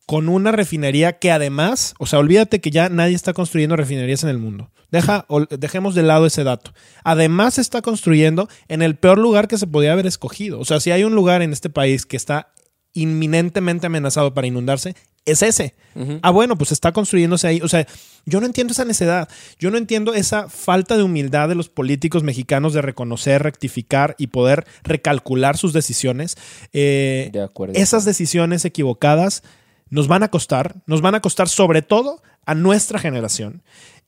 con 0.06 0.28
una 0.30 0.52
refinería 0.52 1.13
que 1.20 1.32
además, 1.32 1.94
o 2.00 2.06
sea, 2.06 2.20
olvídate 2.20 2.60
que 2.62 2.72
ya 2.72 2.89
nadie 2.89 3.16
está 3.16 3.34
construyendo 3.34 3.76
refinerías 3.76 4.24
en 4.24 4.30
el 4.30 4.38
mundo. 4.38 4.70
Deja, 4.92 5.26
ol- 5.30 5.48
dejemos 5.50 5.96
de 5.96 6.04
lado 6.04 6.26
ese 6.26 6.44
dato. 6.44 6.74
Además 7.04 7.58
está 7.58 7.82
construyendo 7.82 8.48
en 8.68 8.82
el 8.82 8.96
peor 8.96 9.18
lugar 9.18 9.48
que 9.48 9.58
se 9.58 9.66
podía 9.66 9.94
haber 9.94 10.06
escogido. 10.06 10.60
O 10.60 10.66
sea, 10.66 10.80
si 10.80 10.92
hay 10.92 11.04
un 11.04 11.16
lugar 11.16 11.42
en 11.42 11.52
este 11.54 11.70
país 11.70 12.06
que 12.06 12.18
está 12.18 12.50
inminentemente 12.94 13.88
amenazado 13.88 14.34
para 14.34 14.48
inundarse, 14.48 14.96
es 15.26 15.42
ese. 15.42 15.74
Ah, 16.22 16.32
bueno, 16.32 16.58
pues 16.58 16.72
está 16.72 16.92
construyéndose 16.92 17.48
ahí. 17.48 17.60
O 17.62 17.68
sea, 17.68 17.88
yo 18.26 18.39
no 18.39 18.46
entiendo 18.46 18.72
esa 18.74 18.86
necedad. 18.86 19.30
Yo 19.58 19.72
no 19.72 19.78
entiendo 19.78 20.13
esa 20.13 20.50
falta 20.50 20.96
de 20.98 21.04
humildad 21.04 21.50
de 21.50 21.56
los 21.56 21.70
políticos 21.70 22.24
mexicanos 22.24 22.74
de 22.74 22.82
reconocer, 22.82 23.42
rectificar 23.42 24.16
y 24.20 24.28
poder 24.28 24.66
recalcular 24.84 25.58
sus 25.58 25.74
decisiones. 25.74 26.38
Eh, 26.74 27.30
De 27.32 27.42
acuerdo. 27.42 27.74
esas 27.76 28.06
decisiones 28.06 28.66
equivocadas 28.66 29.44
nos 29.93 30.08
van 30.08 30.23
a 30.23 30.29
costar, 30.29 30.75
nos 30.88 31.01
van 31.01 31.15
a 31.15 31.21
costar 31.21 31.47
sobre 31.49 31.82
todo 31.82 32.21
a 32.45 32.56
nuestra 32.56 32.99
generación. 32.99 33.62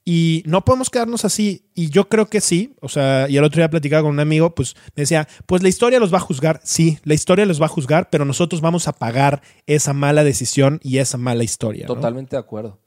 Y 0.08 0.44
no 0.46 0.64
podemos 0.64 0.90
quedarnos 0.92 1.26
así. 1.26 1.64
Y 1.74 1.90
yo 1.90 2.10
creo 2.10 2.28
que 2.28 2.40
sí. 2.40 2.76
O 2.80 2.90
sea, 2.90 3.28
y 3.28 3.38
el 3.38 3.44
otro 3.44 3.60
día 3.60 3.72
platicaba 3.72 4.04
con 4.04 4.12
un 4.12 4.20
amigo, 4.20 4.54
pues 4.54 4.76
me 4.96 5.02
decía, 5.02 5.28
pues 5.48 5.64
la 5.64 5.70
historia 5.70 6.00
los 6.00 6.14
va 6.14 6.18
a 6.18 6.22
juzgar. 6.22 6.62
Sí, 6.64 7.00
la 7.04 7.16
historia 7.16 7.46
los 7.48 7.60
va 7.60 7.66
a 7.66 7.70
juzgar, 7.70 8.10
pero 8.12 8.24
nosotros 8.24 8.62
vamos 8.62 8.88
a 8.88 8.94
pagar 8.94 9.42
esa 9.66 9.94
mala 9.94 10.24
decisión 10.24 10.80
y 10.84 11.00
esa 11.00 11.18
mala 11.18 11.44
historia. 11.44 11.88
Totalmente 11.88 12.36
de 12.36 12.40
acuerdo. 12.40 12.78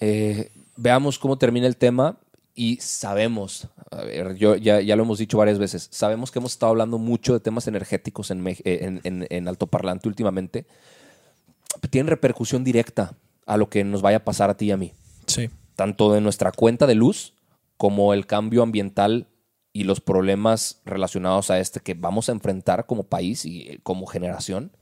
Eh, 0.00 0.50
veamos 0.76 1.18
cómo 1.18 1.36
termina 1.36 1.66
el 1.66 1.76
tema 1.76 2.16
y 2.54 2.78
sabemos, 2.80 3.68
a 3.90 4.02
ver, 4.04 4.34
yo 4.36 4.56
ya, 4.56 4.80
ya 4.80 4.96
lo 4.96 5.02
hemos 5.02 5.18
dicho 5.18 5.36
varias 5.38 5.58
veces, 5.58 5.88
sabemos 5.90 6.30
que 6.30 6.38
hemos 6.38 6.52
estado 6.52 6.70
hablando 6.70 6.96
mucho 6.98 7.34
de 7.34 7.40
temas 7.40 7.66
energéticos 7.68 8.30
en, 8.30 8.46
eh, 8.46 8.56
en, 8.64 9.00
en- 9.04 9.26
en 9.28 9.48
altoparlante 9.48 10.08
últimamente. 10.08 10.64
Tienen 11.90 12.08
repercusión 12.08 12.64
directa 12.64 13.14
a 13.46 13.56
lo 13.56 13.68
que 13.68 13.84
nos 13.84 14.02
vaya 14.02 14.18
a 14.18 14.24
pasar 14.24 14.50
a 14.50 14.56
ti 14.56 14.66
y 14.66 14.70
a 14.72 14.76
mí. 14.76 14.92
Sí. 15.26 15.48
tanto 15.76 16.12
de 16.12 16.20
nuestra 16.20 16.52
cuenta 16.52 16.86
de 16.86 16.94
luz 16.94 17.34
como 17.76 18.12
el 18.12 18.26
cambio 18.26 18.62
ambiental 18.62 19.28
y 19.72 19.84
los 19.84 20.00
problemas 20.00 20.80
relacionados 20.84 21.50
a 21.50 21.58
este 21.58 21.80
que 21.80 21.94
vamos 21.94 22.28
a 22.28 22.32
enfrentar 22.32 22.86
como 22.86 23.04
país 23.04 23.44
y 23.44 23.62
eh, 23.62 23.80
como 23.82 24.06
generación. 24.06 24.72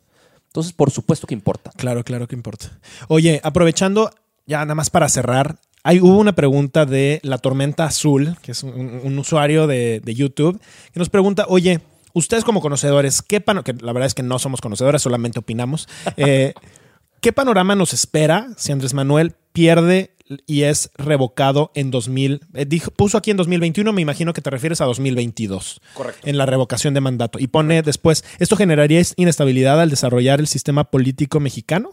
Entonces, 0.46 0.72
por 0.72 0.90
supuesto 0.90 1.26
que 1.26 1.34
importa. 1.34 1.70
Claro, 1.76 2.02
claro 2.02 2.26
que 2.26 2.34
importa. 2.34 2.78
Oye, 3.06 3.40
aprovechando, 3.44 4.10
ya 4.46 4.58
nada 4.58 4.74
más 4.74 4.90
para 4.90 5.08
cerrar, 5.08 5.58
hay, 5.84 6.00
hubo 6.00 6.18
una 6.18 6.34
pregunta 6.34 6.86
de 6.86 7.20
La 7.22 7.38
Tormenta 7.38 7.84
Azul, 7.84 8.36
que 8.42 8.52
es 8.52 8.62
un, 8.64 9.00
un 9.04 9.18
usuario 9.18 9.66
de, 9.66 10.00
de 10.00 10.14
YouTube, 10.14 10.60
que 10.92 10.98
nos 10.98 11.08
pregunta, 11.08 11.46
oye, 11.48 11.80
ustedes 12.12 12.44
como 12.44 12.60
conocedores, 12.60 13.22
¿qué 13.22 13.40
pano 13.40 13.62
que 13.62 13.74
la 13.74 13.92
verdad 13.92 14.06
es 14.06 14.14
que 14.14 14.22
no 14.22 14.38
somos 14.38 14.60
conocedores, 14.60 15.02
solamente 15.02 15.38
opinamos, 15.38 15.88
eh, 16.16 16.52
¿qué 17.20 17.32
panorama 17.32 17.74
nos 17.74 17.92
espera 17.92 18.48
si 18.56 18.72
Andrés 18.72 18.94
Manuel 18.94 19.34
pierde 19.52 20.14
y 20.46 20.62
es 20.62 20.90
revocado 20.96 21.70
en 21.74 21.90
2000? 21.90 22.40
eh, 22.54 22.64
dijo, 22.64 22.90
puso 22.90 23.18
aquí 23.18 23.30
en 23.30 23.36
2021, 23.36 23.92
me 23.92 24.02
imagino 24.02 24.32
que 24.32 24.40
te 24.40 24.50
refieres 24.50 24.80
a 24.80 24.84
2022. 24.84 25.80
Correcto. 25.94 26.20
En 26.28 26.38
la 26.38 26.46
revocación 26.46 26.94
de 26.94 27.00
mandato. 27.00 27.38
Y 27.38 27.48
pone 27.48 27.82
después, 27.82 28.24
¿esto 28.38 28.56
generaría 28.56 29.02
inestabilidad 29.16 29.80
al 29.80 29.90
desarrollar 29.90 30.40
el 30.40 30.46
sistema 30.46 30.84
político 30.84 31.40
mexicano? 31.40 31.90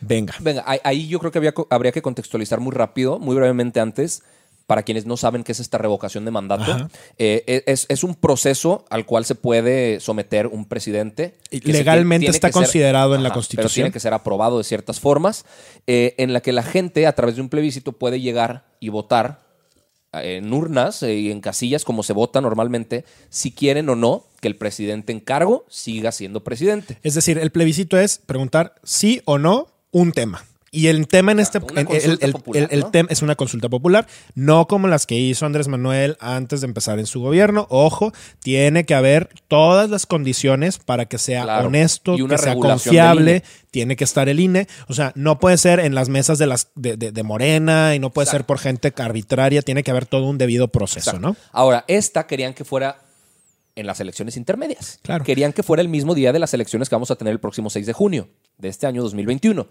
Venga. 0.00 0.34
Venga, 0.40 0.64
ahí, 0.66 1.08
yo 1.08 1.18
creo 1.18 1.32
que 1.32 1.38
había 1.38 1.54
habría 1.70 1.92
que 1.92 2.02
contextualizar 2.02 2.60
muy 2.60 2.72
rápido, 2.72 3.18
muy 3.18 3.34
brevemente 3.34 3.80
antes, 3.80 4.22
para 4.66 4.82
quienes 4.82 5.06
no 5.06 5.16
saben 5.16 5.44
qué 5.44 5.52
es 5.52 5.60
esta 5.60 5.78
revocación 5.78 6.24
de 6.24 6.30
mandato. 6.32 6.88
Eh, 7.18 7.44
e- 7.46 7.62
es, 7.66 7.86
es 7.88 8.02
un 8.02 8.14
proceso 8.16 8.84
al 8.90 9.06
cual 9.06 9.24
se 9.24 9.36
puede 9.36 10.00
someter 10.00 10.48
un 10.48 10.64
presidente. 10.64 11.36
Y 11.50 11.60
que 11.60 11.72
legalmente 11.72 12.26
está 12.28 12.48
que 12.48 12.52
ser- 12.54 12.62
considerado 12.62 13.14
en 13.14 13.22
la 13.22 13.28
Pero 13.28 13.34
Constitución. 13.34 13.72
tiene 13.74 13.92
que 13.92 14.00
ser 14.00 14.12
aprobado 14.12 14.58
de 14.58 14.64
ciertas 14.64 14.98
formas, 14.98 15.44
eh, 15.86 16.14
en 16.18 16.32
la 16.32 16.40
que 16.40 16.52
la 16.52 16.64
gente, 16.64 17.06
a 17.06 17.14
través 17.14 17.36
de 17.36 17.42
un 17.42 17.48
plebiscito, 17.48 17.92
puede 17.92 18.20
llegar 18.20 18.64
y 18.80 18.88
votar 18.88 19.46
eh, 20.12 20.38
en 20.38 20.52
urnas 20.52 21.02
y 21.04 21.30
en 21.30 21.40
casillas, 21.40 21.84
como 21.84 22.02
se 22.02 22.12
vota 22.12 22.40
normalmente, 22.40 23.04
si 23.28 23.52
quieren 23.52 23.88
o 23.88 23.94
no 23.94 24.24
que 24.40 24.48
el 24.48 24.56
presidente 24.56 25.12
en 25.12 25.20
cargo 25.20 25.64
siga 25.68 26.10
siendo 26.10 26.42
presidente. 26.42 26.98
Es 27.04 27.14
decir, 27.14 27.38
el 27.38 27.52
plebiscito 27.52 27.98
es 27.98 28.18
preguntar 28.18 28.74
sí 28.82 29.22
o 29.26 29.38
no 29.38 29.68
un 29.92 30.10
tema. 30.12 30.44
Y 30.76 30.88
el 30.88 31.08
tema 31.08 31.32
en 31.32 31.40
este 31.40 31.58
Una 31.58 31.80
el- 32.70 32.90
tema 32.90 33.08
es 33.10 33.22
una 33.22 33.34
consulta 33.34 33.68
popular, 33.70 34.06
no 34.34 34.66
como 34.66 34.88
las 34.88 35.06
que 35.06 35.14
hizo 35.14 35.46
Andrés 35.46 35.68
Manuel 35.68 36.16
antes 36.20 36.60
de 36.60 36.66
empezar 36.66 36.98
en 36.98 37.06
su 37.06 37.20
gobierno. 37.20 37.66
Ojo, 37.70 38.12
tiene 38.40 38.84
que 38.84 38.94
haber 38.94 39.30
todas 39.48 39.88
las 39.88 40.04
condiciones 40.04 40.78
para 40.78 41.06
que 41.06 41.16
sea 41.18 41.44
Claro. 41.44 41.68
honesto, 41.68 42.16
que 42.16 42.38
sea 42.38 42.54
confiable. 42.56 43.42
Tiene 43.70 43.96
que 43.96 44.04
estar 44.04 44.28
el 44.28 44.38
INE. 44.40 44.66
O 44.88 44.92
sea, 44.94 45.12
no 45.14 45.38
puede 45.38 45.56
ser 45.56 45.80
en 45.80 45.94
las 45.94 46.08
mesas 46.10 46.38
de 46.38 46.46
las 46.46 46.68
de, 46.74 46.96
de- 46.96 47.10
de 47.12 47.22
Morena 47.22 47.94
y 47.94 47.98
no 47.98 48.10
puede 48.10 48.26
ser 48.30 48.44
por 48.44 48.58
gente 48.58 48.92
arbitraria. 48.98 49.62
Tiene 49.62 49.82
que 49.82 49.90
haber 49.90 50.04
todo 50.06 50.24
un 50.26 50.36
debido 50.38 50.68
proceso, 50.68 51.10
Exacto. 51.10 51.20
¿no? 51.28 51.36
Ahora, 51.52 51.84
esta 51.88 52.26
querían 52.26 52.52
que 52.54 52.64
fuera 52.64 53.00
en 53.74 53.86
las 53.86 54.00
elecciones 54.00 54.36
intermedias. 54.36 54.98
Claro. 55.02 55.24
Querían 55.24 55.52
que 55.52 55.62
fuera 55.62 55.82
el 55.82 55.88
mismo 55.88 56.14
día 56.14 56.32
de 56.32 56.38
las 56.38 56.52
elecciones 56.54 56.88
que 56.88 56.94
vamos 56.94 57.10
a 57.10 57.16
tener 57.16 57.32
el 57.32 57.40
próximo 57.40 57.68
6 57.70 57.86
de 57.86 57.92
junio 57.92 58.28
de 58.58 58.68
este 58.68 58.86
año 58.86 59.02
2021. 59.02 59.66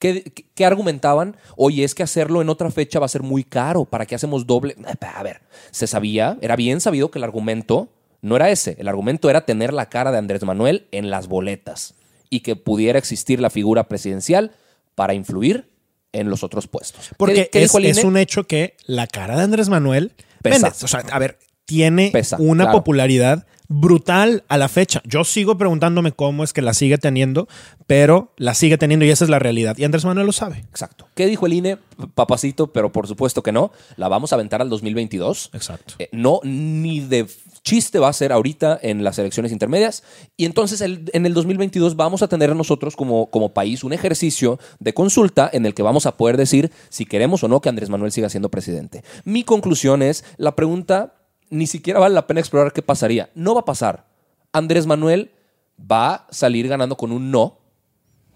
¿Qué, 0.00 0.64
argumentaban? 0.64 1.36
Oye, 1.56 1.84
es 1.84 1.94
que 1.94 2.02
hacerlo 2.02 2.40
en 2.42 2.48
otra 2.48 2.70
fecha 2.70 2.98
va 2.98 3.06
a 3.06 3.08
ser 3.10 3.22
muy 3.22 3.44
caro. 3.44 3.84
¿Para 3.84 4.06
qué 4.06 4.14
hacemos 4.16 4.46
doble? 4.46 4.74
Eh, 4.78 5.06
A 5.14 5.22
ver, 5.22 5.42
se 5.70 5.86
sabía, 5.86 6.36
era 6.40 6.56
bien 6.56 6.80
sabido 6.80 7.10
que 7.10 7.18
el 7.18 7.24
argumento 7.24 7.88
no 8.22 8.34
era 8.36 8.50
ese. 8.50 8.76
El 8.78 8.88
argumento 8.88 9.28
era 9.30 9.44
tener 9.44 9.72
la 9.72 9.88
cara 9.90 10.10
de 10.10 10.18
Andrés 10.18 10.42
Manuel 10.42 10.86
en 10.90 11.10
las 11.10 11.28
boletas 11.28 11.94
y 12.30 12.40
que 12.40 12.56
pudiera 12.56 12.98
existir 12.98 13.40
la 13.40 13.50
figura 13.50 13.88
presidencial 13.88 14.52
para 14.94 15.14
influir 15.14 15.68
en 16.12 16.28
los 16.30 16.42
otros 16.42 16.66
puestos. 16.66 17.10
Porque 17.16 17.48
¿Qué- 17.50 17.50
qué 17.50 17.62
es, 17.64 17.74
INE? 17.74 18.04
un 18.04 18.16
hecho 18.16 18.44
que 18.46 18.76
la 18.86 19.06
cara 19.06 19.36
de 19.36 19.42
Andrés 19.44 19.68
Manuel 19.68 20.12
Pesa. 20.42 20.68
vende. 20.70 20.84
O 20.84 20.88
sea, 20.88 21.00
a 21.12 21.18
ver, 21.18 21.38
tiene 21.70 22.10
Pesa, 22.12 22.36
una 22.38 22.64
claro. 22.64 22.78
popularidad 22.78 23.46
brutal 23.72 24.42
a 24.48 24.58
la 24.58 24.68
fecha. 24.68 25.00
Yo 25.04 25.22
sigo 25.22 25.56
preguntándome 25.56 26.10
cómo 26.10 26.42
es 26.42 26.52
que 26.52 26.60
la 26.60 26.74
sigue 26.74 26.98
teniendo, 26.98 27.46
pero 27.86 28.32
la 28.36 28.54
sigue 28.54 28.76
teniendo 28.78 29.04
y 29.06 29.10
esa 29.10 29.22
es 29.24 29.30
la 29.30 29.38
realidad. 29.38 29.78
Y 29.78 29.84
Andrés 29.84 30.04
Manuel 30.04 30.26
lo 30.26 30.32
sabe. 30.32 30.58
Exacto. 30.70 31.06
¿Qué 31.14 31.26
dijo 31.26 31.46
el 31.46 31.52
INE? 31.52 31.78
Papacito, 32.16 32.72
pero 32.72 32.90
por 32.90 33.06
supuesto 33.06 33.44
que 33.44 33.52
no. 33.52 33.70
La 33.96 34.08
vamos 34.08 34.32
a 34.32 34.34
aventar 34.34 34.60
al 34.60 34.68
2022. 34.70 35.50
Exacto. 35.52 35.94
Eh, 36.00 36.08
no, 36.12 36.40
ni 36.42 36.98
de 36.98 37.26
chiste 37.62 38.00
va 38.00 38.08
a 38.08 38.12
ser 38.12 38.32
ahorita 38.32 38.76
en 38.82 39.04
las 39.04 39.18
elecciones 39.20 39.52
intermedias. 39.52 40.02
Y 40.36 40.46
entonces 40.46 40.80
el- 40.80 41.08
en 41.12 41.24
el 41.26 41.34
2022 41.34 41.94
vamos 41.94 42.22
a 42.22 42.28
tener 42.28 42.56
nosotros 42.56 42.96
como, 42.96 43.30
como 43.30 43.52
país 43.54 43.84
un 43.84 43.92
ejercicio 43.92 44.58
de 44.80 44.94
consulta 44.94 45.48
en 45.52 45.64
el 45.64 45.74
que 45.74 45.82
vamos 45.82 46.06
a 46.06 46.16
poder 46.16 46.36
decir 46.36 46.72
si 46.88 47.04
queremos 47.06 47.44
o 47.44 47.48
no 47.48 47.60
que 47.60 47.68
Andrés 47.68 47.88
Manuel 47.90 48.10
siga 48.10 48.28
siendo 48.30 48.48
presidente. 48.50 49.04
Mi 49.24 49.44
conclusión 49.44 50.02
es, 50.02 50.24
la 50.38 50.56
pregunta 50.56 51.14
ni 51.50 51.66
siquiera 51.66 52.00
vale 52.00 52.14
la 52.14 52.26
pena 52.26 52.40
explorar 52.40 52.72
qué 52.72 52.82
pasaría. 52.82 53.30
No 53.34 53.54
va 53.54 53.60
a 53.62 53.64
pasar. 53.64 54.06
Andrés 54.52 54.86
Manuel 54.86 55.32
va 55.80 56.14
a 56.14 56.26
salir 56.30 56.68
ganando 56.68 56.96
con 56.96 57.12
un 57.12 57.30
no, 57.30 57.58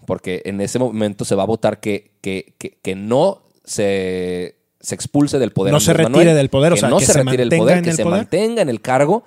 porque 0.05 0.41
en 0.45 0.61
ese 0.61 0.79
momento 0.79 1.25
se 1.25 1.35
va 1.35 1.43
a 1.43 1.47
votar 1.47 1.79
que, 1.79 2.11
que, 2.21 2.55
que, 2.57 2.77
que 2.81 2.95
no 2.95 3.43
se, 3.63 4.57
se 4.79 4.95
expulse 4.95 5.39
del 5.39 5.51
poder. 5.51 5.73
No 5.73 5.79
se 5.79 5.93
retire 5.93 6.09
Manuel, 6.09 6.35
del 6.35 6.49
poder, 6.49 6.73
o 6.73 6.77
sea, 6.77 6.89
no 6.89 6.97
que 6.99 7.05
se 7.05 7.13
se 7.13 7.19
retire 7.23 7.37
del 7.37 7.49
mantenga 7.49 7.63
poder, 7.63 7.77
en 7.79 7.83
que 7.83 7.89
el 7.91 7.95
se 7.95 8.03
poder. 8.03 8.17
mantenga 8.19 8.61
en 8.61 8.69
el 8.69 8.81
cargo, 8.81 9.23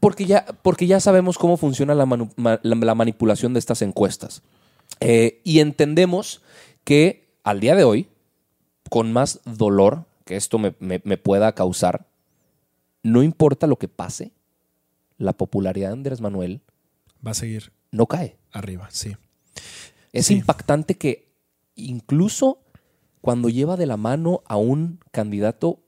porque 0.00 0.24
ya, 0.26 0.44
porque 0.62 0.86
ya 0.86 1.00
sabemos 1.00 1.38
cómo 1.38 1.56
funciona 1.56 1.94
la, 1.94 2.06
manu- 2.06 2.32
ma- 2.36 2.60
la- 2.62 2.76
la 2.76 2.94
manipulación 2.94 3.52
de 3.52 3.58
estas 3.58 3.82
encuestas. 3.82 4.42
Eh, 5.00 5.40
y 5.44 5.60
entendemos 5.60 6.42
que 6.84 7.28
al 7.42 7.60
día 7.60 7.74
de 7.74 7.84
hoy, 7.84 8.08
con 8.90 9.12
más 9.12 9.40
dolor 9.44 10.04
que 10.24 10.36
esto 10.36 10.58
me, 10.58 10.74
me- 10.78 11.00
me 11.04 11.16
pueda 11.18 11.52
causar, 11.52 12.06
no 13.04 13.22
importa 13.22 13.68
lo 13.68 13.76
que 13.76 13.86
pase, 13.86 14.32
la 15.18 15.32
popularidad 15.34 15.88
de 15.90 15.92
Andrés 15.92 16.20
Manuel 16.20 16.62
Va 17.24 17.30
a 17.30 17.34
seguir 17.34 17.72
no 17.92 18.06
cae. 18.06 18.36
arriba, 18.50 18.88
sí. 18.90 19.14
Es 20.12 20.26
Sí. 20.26 20.34
impactante 20.34 20.96
que 20.96 21.32
incluso 21.76 22.58
cuando 23.20 23.48
lleva 23.48 23.76
de 23.76 23.86
la 23.86 23.96
mano 23.96 24.42
a 24.46 24.56
un 24.56 24.98
candidato 25.12 25.80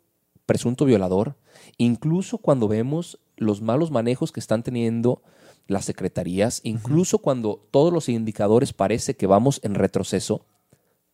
presunto 0.46 0.85
violador, 0.85 1.37
incluso 1.79 2.38
cuando 2.38 2.68
vemos 2.68 3.18
los 3.37 3.61
malos 3.61 3.90
manejos 3.90 4.31
que 4.33 4.40
están 4.40 4.62
teniendo 4.62 5.22
las 5.66 5.85
secretarías, 5.85 6.61
incluso 6.64 7.18
cuando 7.18 7.66
todos 7.72 7.92
los 7.92 8.09
indicadores 8.09 8.72
parece 8.72 9.16
que 9.16 9.26
vamos 9.26 9.61
en 9.64 9.74
retroceso, 9.74 10.46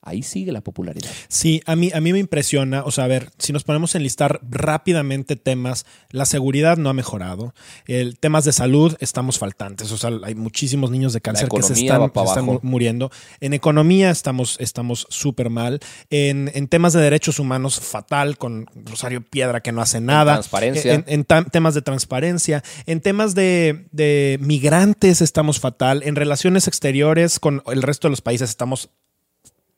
ahí 0.03 0.23
sigue 0.23 0.53
la 0.53 0.61
popularidad. 0.61 1.11
Sí, 1.29 1.62
a 1.65 1.77
mí, 1.77 1.91
a 1.95 2.01
mí 2.01 2.12
me 2.12 2.19
impresiona, 2.19 2.83
o 2.85 2.91
sea, 2.91 3.05
a 3.05 3.09
ver, 3.09 3.31
si 3.38 3.53
nos 3.53 3.65
ponemos 3.65 3.95
a 3.95 3.99
enlistar 3.99 4.41
rápidamente 4.49 5.37
temas, 5.37 5.87
la 6.11 6.25
seguridad 6.25 6.77
no 6.77 6.91
ha 6.91 6.93
mejorado, 6.93 7.55
el, 7.87 8.19
temas 8.19 8.45
de 8.45 8.53
salud 8.53 8.97
estamos 9.01 9.38
faltantes, 9.38 9.93
o 9.93 9.97
sea, 9.97 10.11
hay 10.25 10.35
muchísimos 10.35 10.91
niños 10.91 11.12
de 11.12 11.21
cáncer 11.21 11.49
que 11.49 11.62
se 11.62 11.73
están, 11.75 12.11
se 12.35 12.43
muriendo, 12.62 13.11
en 13.41 13.55
economía 13.55 14.11
estamos 14.11 14.57
estamos 14.61 15.07
súper 15.09 15.51
mal, 15.51 15.81
en, 16.11 16.51
en 16.55 16.69
temas 16.69 16.93
de 16.93 17.01
derechos 17.01 17.38
humanos 17.38 17.81
fatal, 17.81 18.38
con 18.38 18.67
Rosario 18.75 19.23
Piedra 19.23 19.61
que 19.61 19.73
no 19.73 19.81
hace 19.83 20.01
nada, 20.01 20.35
transparencia. 20.35 20.95
en, 20.95 21.05
en 21.07 21.27
tam- 21.27 21.51
temas 21.51 21.75
de 21.75 21.83
transparencia, 21.83 22.65
en 22.87 23.01
temas 23.01 23.35
de, 23.35 23.87
de 23.93 24.38
migrantes 24.41 25.21
estamos 25.21 25.61
fatal, 25.61 26.03
en 26.05 26.17
relaciones 26.17 26.67
exteriores 26.67 27.38
con 27.38 27.62
el 27.67 27.83
resto 27.83 28.09
de 28.09 28.11
los 28.11 28.21
países 28.21 28.51
estamos 28.51 28.91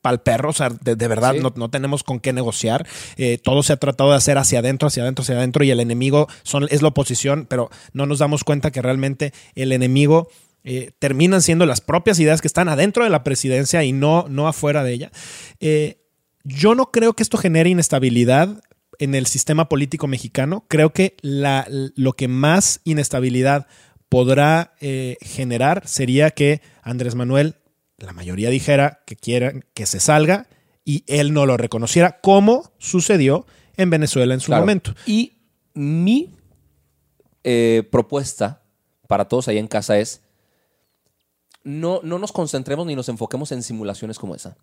pal 0.05 0.21
perro, 0.21 0.51
o 0.51 0.53
sea, 0.53 0.69
de, 0.69 0.97
de 0.97 1.09
verdad 1.09 1.33
Sí. 1.33 1.41
no, 1.41 1.51
no 1.57 1.71
tenemos 1.71 2.05
con 2.05 2.21
qué 2.21 2.35
negociar. 2.35 2.87
Eh, 3.17 3.39
todo 3.43 3.63
se 3.63 3.73
ha 3.73 3.79
tratado 3.79 4.11
de 4.11 4.17
hacer 4.17 4.37
hacia 4.37 4.59
adentro, 4.59 4.89
hacia 4.89 5.03
adentro, 5.03 5.23
hacia 5.23 5.37
adentro, 5.37 5.65
y 5.65 5.71
el 5.71 5.81
enemigo 5.81 6.29
son, 6.43 6.67
es 6.71 6.83
la 6.83 6.89
oposición, 6.89 7.47
pero 7.49 7.71
no 7.95 8.05
nos 8.05 8.19
damos 8.19 8.45
cuenta 8.45 8.71
que 8.71 8.83
realmente 8.83 9.33
el 9.55 9.73
enemigo 9.73 10.29
eh, 10.63 10.91
terminan 10.99 11.41
siendo 11.41 11.65
las 11.65 11.81
propias 11.81 12.19
ideas 12.21 12.43
que 12.43 12.49
están 12.49 12.69
adentro 12.69 13.05
de 13.05 13.11
la 13.11 13.25
presidencia 13.25 13.83
y 13.83 13.93
no, 13.93 14.27
no 14.29 14.47
afuera 14.47 14.85
de 14.85 14.93
ella. 14.93 15.11
Eh, 15.61 15.97
yo 16.45 16.75
no 16.75 16.91
creo 16.91 17.15
que 17.15 17.23
esto 17.23 17.39
genere 17.39 17.71
inestabilidad 17.71 18.63
en 18.99 19.15
el 19.15 19.27
sistema 19.27 19.69
político 19.71 20.07
mexicano. 20.07 20.67
Creo 20.69 20.93
que 20.93 21.17
la, 21.23 21.67
lo 21.69 22.13
que 22.13 22.29
más 22.29 22.81
inestabilidad 22.85 23.67
podrá 24.11 24.75
eh, 24.81 25.17
generar 25.23 25.83
sería 25.87 26.31
que 26.31 26.61
Andrés 26.83 27.15
Manuel, 27.15 27.57
la 27.99 28.13
mayoría 28.13 28.51
dijera 28.51 29.01
que 29.07 29.17
quieren 29.17 29.65
que 29.75 29.87
se 29.87 30.01
salga 30.01 30.47
y 30.85 31.05
él 31.07 31.33
no 31.33 31.47
lo 31.47 31.57
reconociera, 31.57 32.21
como 32.21 32.73
sucedió 32.79 33.47
en 33.77 33.91
Venezuela 33.91 34.35
en 34.35 34.41
su 34.41 34.47
Claro. 34.47 34.63
momento. 34.63 34.95
Y 35.07 35.33
mi 35.75 36.35
eh, 37.43 37.83
propuesta 37.91 38.63
para 39.09 39.27
todos 39.27 39.49
ahí 39.49 39.59
en 39.59 39.67
casa 39.69 39.99
es 39.99 40.21
no, 41.63 42.01
no 42.03 42.19
nos 42.19 42.33
concentremos 42.33 42.87
ni 42.87 42.95
nos 42.95 43.09
enfoquemos 43.09 43.51
en 43.53 43.63
simulaciones 43.63 44.19
como 44.19 44.35
esa. 44.35 44.57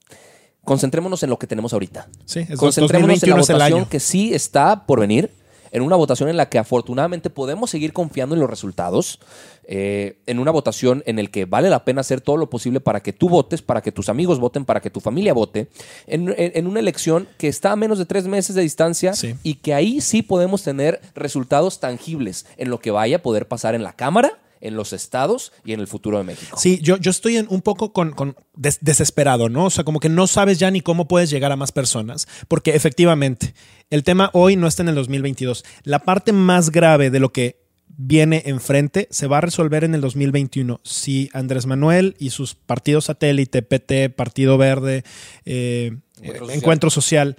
Concentrémonos 0.63 1.23
en 1.23 1.31
lo 1.31 1.39
que 1.39 1.47
tenemos 1.47 1.73
ahorita. 1.73 2.07
Sí, 2.25 2.41
es 2.47 2.57
Concentrémonos 2.59 3.23
en 3.23 3.29
la 3.31 3.35
2021 3.37 3.41
es 3.41 3.49
el 3.49 3.55
votación 3.55 3.85
que 3.85 3.99
sí 3.99 4.33
está 4.33 4.85
por 4.85 4.99
venir, 4.99 5.31
en 5.71 5.81
una 5.83 5.95
votación 5.95 6.29
en 6.29 6.37
la 6.37 6.49
que 6.49 6.59
afortunadamente 6.59 7.29
podemos 7.29 7.69
seguir 7.69 7.93
confiando 7.93 8.35
en 8.35 8.41
los 8.41 8.49
resultados, 8.49 9.19
eh, 9.65 10.17
en 10.25 10.39
una 10.39 10.51
votación 10.51 11.03
en 11.05 11.17
el 11.19 11.29
que 11.31 11.45
vale 11.45 11.69
la 11.69 11.85
pena 11.85 12.01
hacer 12.01 12.19
todo 12.21 12.37
lo 12.37 12.49
posible 12.49 12.79
para 12.81 13.01
que 13.01 13.13
tú 13.13 13.29
votes, 13.29 13.61
para 13.61 13.81
que 13.81 13.91
tus 13.91 14.09
amigos 14.09 14.39
voten, 14.39 14.65
para 14.65 14.81
que 14.81 14.89
tu 14.89 14.99
familia 14.99 15.33
vote, 15.33 15.67
en, 16.07 16.29
en- 16.37 16.51
en 16.55 16.67
una 16.67 16.79
elección 16.79 17.27
que 17.37 17.47
está 17.47 17.71
a 17.71 17.75
menos 17.75 17.97
de 17.99 18.05
tres 18.05 18.27
meses 18.27 18.55
de 18.55 18.61
distancia 18.63 19.13
Sí. 19.13 19.35
y 19.43 19.55
que 19.55 19.73
ahí 19.73 20.01
sí 20.01 20.21
podemos 20.21 20.63
tener 20.63 20.99
resultados 21.15 21.79
tangibles 21.79 22.45
en 22.57 22.69
lo 22.69 22.79
que 22.79 22.91
vaya 22.91 23.17
a 23.17 23.21
poder 23.21 23.47
pasar 23.47 23.75
en 23.75 23.83
la 23.83 23.93
Cámara, 23.93 24.39
en 24.61 24.75
los 24.75 24.93
estados 24.93 25.51
y 25.65 25.73
en 25.73 25.79
el 25.79 25.87
futuro 25.87 26.17
de 26.19 26.23
México. 26.23 26.57
Sí, 26.57 26.79
yo, 26.81 26.97
yo 26.97 27.11
estoy 27.11 27.37
en 27.37 27.47
un 27.49 27.61
poco 27.61 27.91
con, 27.93 28.11
con 28.11 28.35
des- 28.55 28.79
desesperado, 28.81 29.49
¿no? 29.49 29.65
O 29.65 29.69
sea, 29.69 29.83
como 29.83 29.99
que 29.99 30.09
no 30.09 30.27
sabes 30.27 30.59
ya 30.59 30.71
ni 30.71 30.81
cómo 30.81 31.07
puedes 31.07 31.29
llegar 31.29 31.51
a 31.51 31.55
más 31.55 31.71
personas, 31.71 32.27
porque 32.47 32.75
efectivamente, 32.75 33.53
el 33.89 34.03
tema 34.03 34.29
hoy 34.33 34.55
no 34.55 34.67
está 34.67 34.83
en 34.83 34.89
el 34.89 34.95
2022. 34.95 35.65
La 35.83 35.99
parte 35.99 36.31
más 36.31 36.69
grave 36.69 37.09
de 37.09 37.19
lo 37.19 37.31
que 37.33 37.59
viene 38.03 38.43
enfrente 38.45 39.07
se 39.11 39.27
va 39.27 39.39
a 39.39 39.41
resolver 39.41 39.83
en 39.83 39.93
el 39.95 40.01
2021. 40.01 40.79
Si 40.83 41.29
Andrés 41.33 41.65
Manuel 41.65 42.15
y 42.19 42.29
sus 42.29 42.55
partidos 42.55 43.05
satélite, 43.05 43.61
PT, 43.63 44.09
Partido 44.11 44.57
Verde, 44.57 45.03
eh, 45.45 45.97
Encuentro 46.17 46.39
Social. 46.45 46.57
Encuentro 46.57 46.89
Social, 46.89 47.37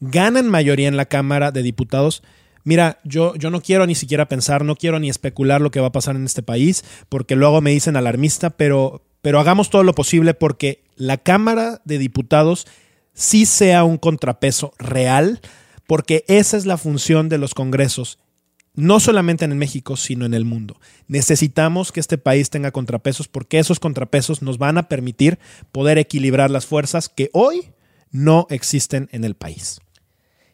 ganan 0.00 0.48
mayoría 0.48 0.88
en 0.88 0.96
la 0.96 1.06
Cámara 1.06 1.50
de 1.50 1.62
Diputados, 1.62 2.22
mira, 2.64 2.98
yo, 3.04 3.34
yo 3.36 3.50
no 3.50 3.60
quiero 3.60 3.86
ni 3.86 3.94
siquiera 3.94 4.28
pensar, 4.28 4.64
no 4.64 4.76
quiero 4.76 4.98
ni 4.98 5.10
especular 5.10 5.60
lo 5.60 5.70
que 5.70 5.80
va 5.80 5.88
a 5.88 5.92
pasar 5.92 6.16
en 6.16 6.24
este 6.24 6.42
país, 6.42 6.84
porque 7.08 7.36
luego 7.36 7.60
me 7.60 7.70
dicen 7.70 7.96
alarmista, 7.96 8.50
pero, 8.50 9.02
pero 9.22 9.40
hagamos 9.40 9.70
todo 9.70 9.82
lo 9.82 9.94
posible 9.94 10.34
porque 10.34 10.84
la 10.96 11.18
Cámara 11.18 11.80
de 11.84 11.98
Diputados 11.98 12.66
sí 13.14 13.46
sea 13.46 13.84
un 13.84 13.98
contrapeso 13.98 14.72
real, 14.78 15.40
porque 15.86 16.24
esa 16.28 16.56
es 16.56 16.66
la 16.66 16.78
función 16.78 17.28
de 17.28 17.38
los 17.38 17.54
congresos. 17.54 18.18
No 18.74 19.00
solamente 19.00 19.44
en 19.44 19.58
México, 19.58 19.96
sino 19.96 20.24
en 20.24 20.32
el 20.32 20.44
mundo. 20.44 20.78
Necesitamos 21.08 21.90
que 21.90 21.98
este 21.98 22.18
país 22.18 22.50
tenga 22.50 22.70
contrapesos 22.70 23.26
porque 23.26 23.58
esos 23.58 23.80
contrapesos 23.80 24.42
nos 24.42 24.58
van 24.58 24.78
a 24.78 24.88
permitir 24.88 25.40
poder 25.72 25.98
equilibrar 25.98 26.50
las 26.50 26.66
fuerzas 26.66 27.08
que 27.08 27.30
hoy 27.32 27.72
no 28.12 28.46
existen 28.48 29.08
en 29.10 29.24
el 29.24 29.34
país. 29.34 29.80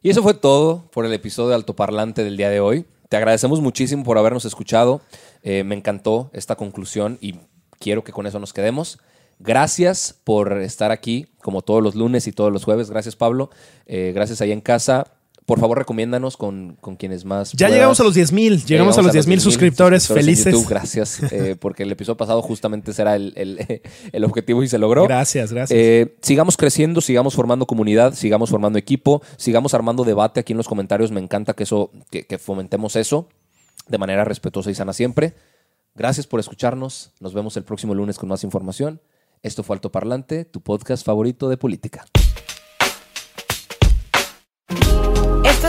Y 0.06 0.10
eso 0.10 0.22
fue 0.22 0.34
todo 0.34 0.88
por 0.92 1.04
el 1.04 1.12
episodio 1.12 1.48
de 1.48 1.56
Altoparlante 1.56 2.22
del 2.22 2.36
día 2.36 2.48
de 2.48 2.60
hoy. 2.60 2.84
Te 3.08 3.16
agradecemos 3.16 3.60
muchísimo 3.60 4.04
por 4.04 4.18
habernos 4.18 4.44
escuchado. 4.44 5.00
Eh, 5.42 5.64
me 5.64 5.74
encantó 5.74 6.30
esta 6.32 6.54
conclusión 6.54 7.18
y 7.20 7.40
quiero 7.80 8.04
que 8.04 8.12
con 8.12 8.24
eso 8.24 8.38
nos 8.38 8.52
quedemos. 8.52 9.00
Gracias 9.40 10.14
por 10.22 10.62
estar 10.62 10.92
aquí, 10.92 11.26
como 11.42 11.62
todos 11.62 11.82
los 11.82 11.96
lunes 11.96 12.28
y 12.28 12.30
todos 12.30 12.52
los 12.52 12.62
jueves. 12.62 12.88
Gracias, 12.88 13.16
Pablo. 13.16 13.50
Eh, 13.86 14.12
gracias 14.14 14.40
ahí 14.40 14.52
en 14.52 14.60
casa. 14.60 15.08
Por 15.46 15.60
favor, 15.60 15.78
recomiéndanos 15.78 16.36
con, 16.36 16.76
con 16.80 16.96
quienes 16.96 17.24
más. 17.24 17.52
Ya 17.52 17.66
puedas. 17.66 17.72
llegamos 17.72 18.00
a 18.00 18.02
los 18.02 18.14
10 18.14 18.32
mil. 18.32 18.64
Llegamos 18.64 18.98
a 18.98 19.02
los 19.02 19.12
10 19.12 19.28
mil 19.28 19.40
suscriptores, 19.40 20.08
felices. 20.08 20.52
YouTube. 20.52 20.68
Gracias, 20.68 21.22
eh, 21.32 21.54
porque 21.60 21.84
el 21.84 21.92
episodio 21.92 22.16
pasado 22.16 22.42
justamente 22.42 22.90
el, 23.14 23.32
el- 23.36 23.80
el 24.12 24.24
objetivo 24.24 24.64
y 24.64 24.68
se 24.68 24.78
logró. 24.78 25.04
Gracias, 25.04 25.52
gracias. 25.52 25.78
Eh, 25.78 26.16
sigamos 26.20 26.56
creciendo, 26.56 27.00
sigamos 27.00 27.34
formando 27.34 27.64
comunidad, 27.66 28.14
sigamos 28.14 28.50
formando 28.50 28.76
equipo, 28.78 29.22
sigamos 29.36 29.72
armando 29.72 30.02
debate 30.02 30.40
aquí 30.40 30.52
en 30.52 30.56
los 30.56 30.66
comentarios. 30.66 31.12
Me 31.12 31.20
encanta 31.20 31.54
que 31.54 31.62
eso, 31.62 31.92
que, 32.10 32.26
que 32.26 32.38
fomentemos 32.38 32.96
eso 32.96 33.28
de 33.86 33.98
manera 33.98 34.24
respetuosa 34.24 34.70
y 34.70 34.74
sana 34.74 34.92
siempre. 34.92 35.34
Gracias 35.94 36.26
por 36.26 36.40
escucharnos. 36.40 37.12
Nos 37.20 37.34
vemos 37.34 37.56
el 37.56 37.62
próximo 37.62 37.94
lunes 37.94 38.18
con 38.18 38.28
más 38.28 38.42
información. 38.42 39.00
Esto 39.42 39.62
fue 39.62 39.76
Alto 39.76 39.92
Parlante, 39.92 40.44
tu 40.44 40.60
podcast 40.60 41.06
favorito 41.06 41.48
de 41.48 41.56
política. 41.56 42.04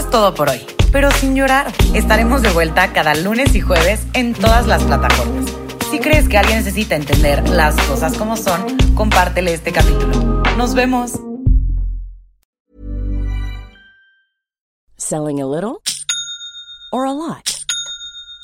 Todo 0.09 0.33
por 0.33 0.49
hoy, 0.49 0.65
pero 0.91 1.11
sin 1.11 1.35
llorar. 1.35 1.71
Estaremos 1.93 2.41
de 2.41 2.49
vuelta 2.49 2.93
cada 2.93 3.15
lunes 3.15 3.55
y 3.55 3.61
jueves 3.61 4.01
en 4.13 4.33
todas 4.33 4.67
las 4.67 4.83
plataformas. 4.83 5.45
Si 5.91 5.99
crees 5.99 6.27
que 6.27 6.37
alguien 6.37 6.57
necesita 6.57 6.95
entender 6.95 7.47
las 7.49 7.75
cosas 7.87 8.17
como 8.17 8.35
son, 8.35 8.77
compártele 8.93 9.53
este 9.53 9.71
capítulo. 9.71 10.43
Nos 10.57 10.73
vemos. 10.73 11.13
Selling 14.97 15.41
a 15.41 15.45
little 15.45 15.81
or 16.91 17.05
a 17.05 17.13
lot? 17.13 17.56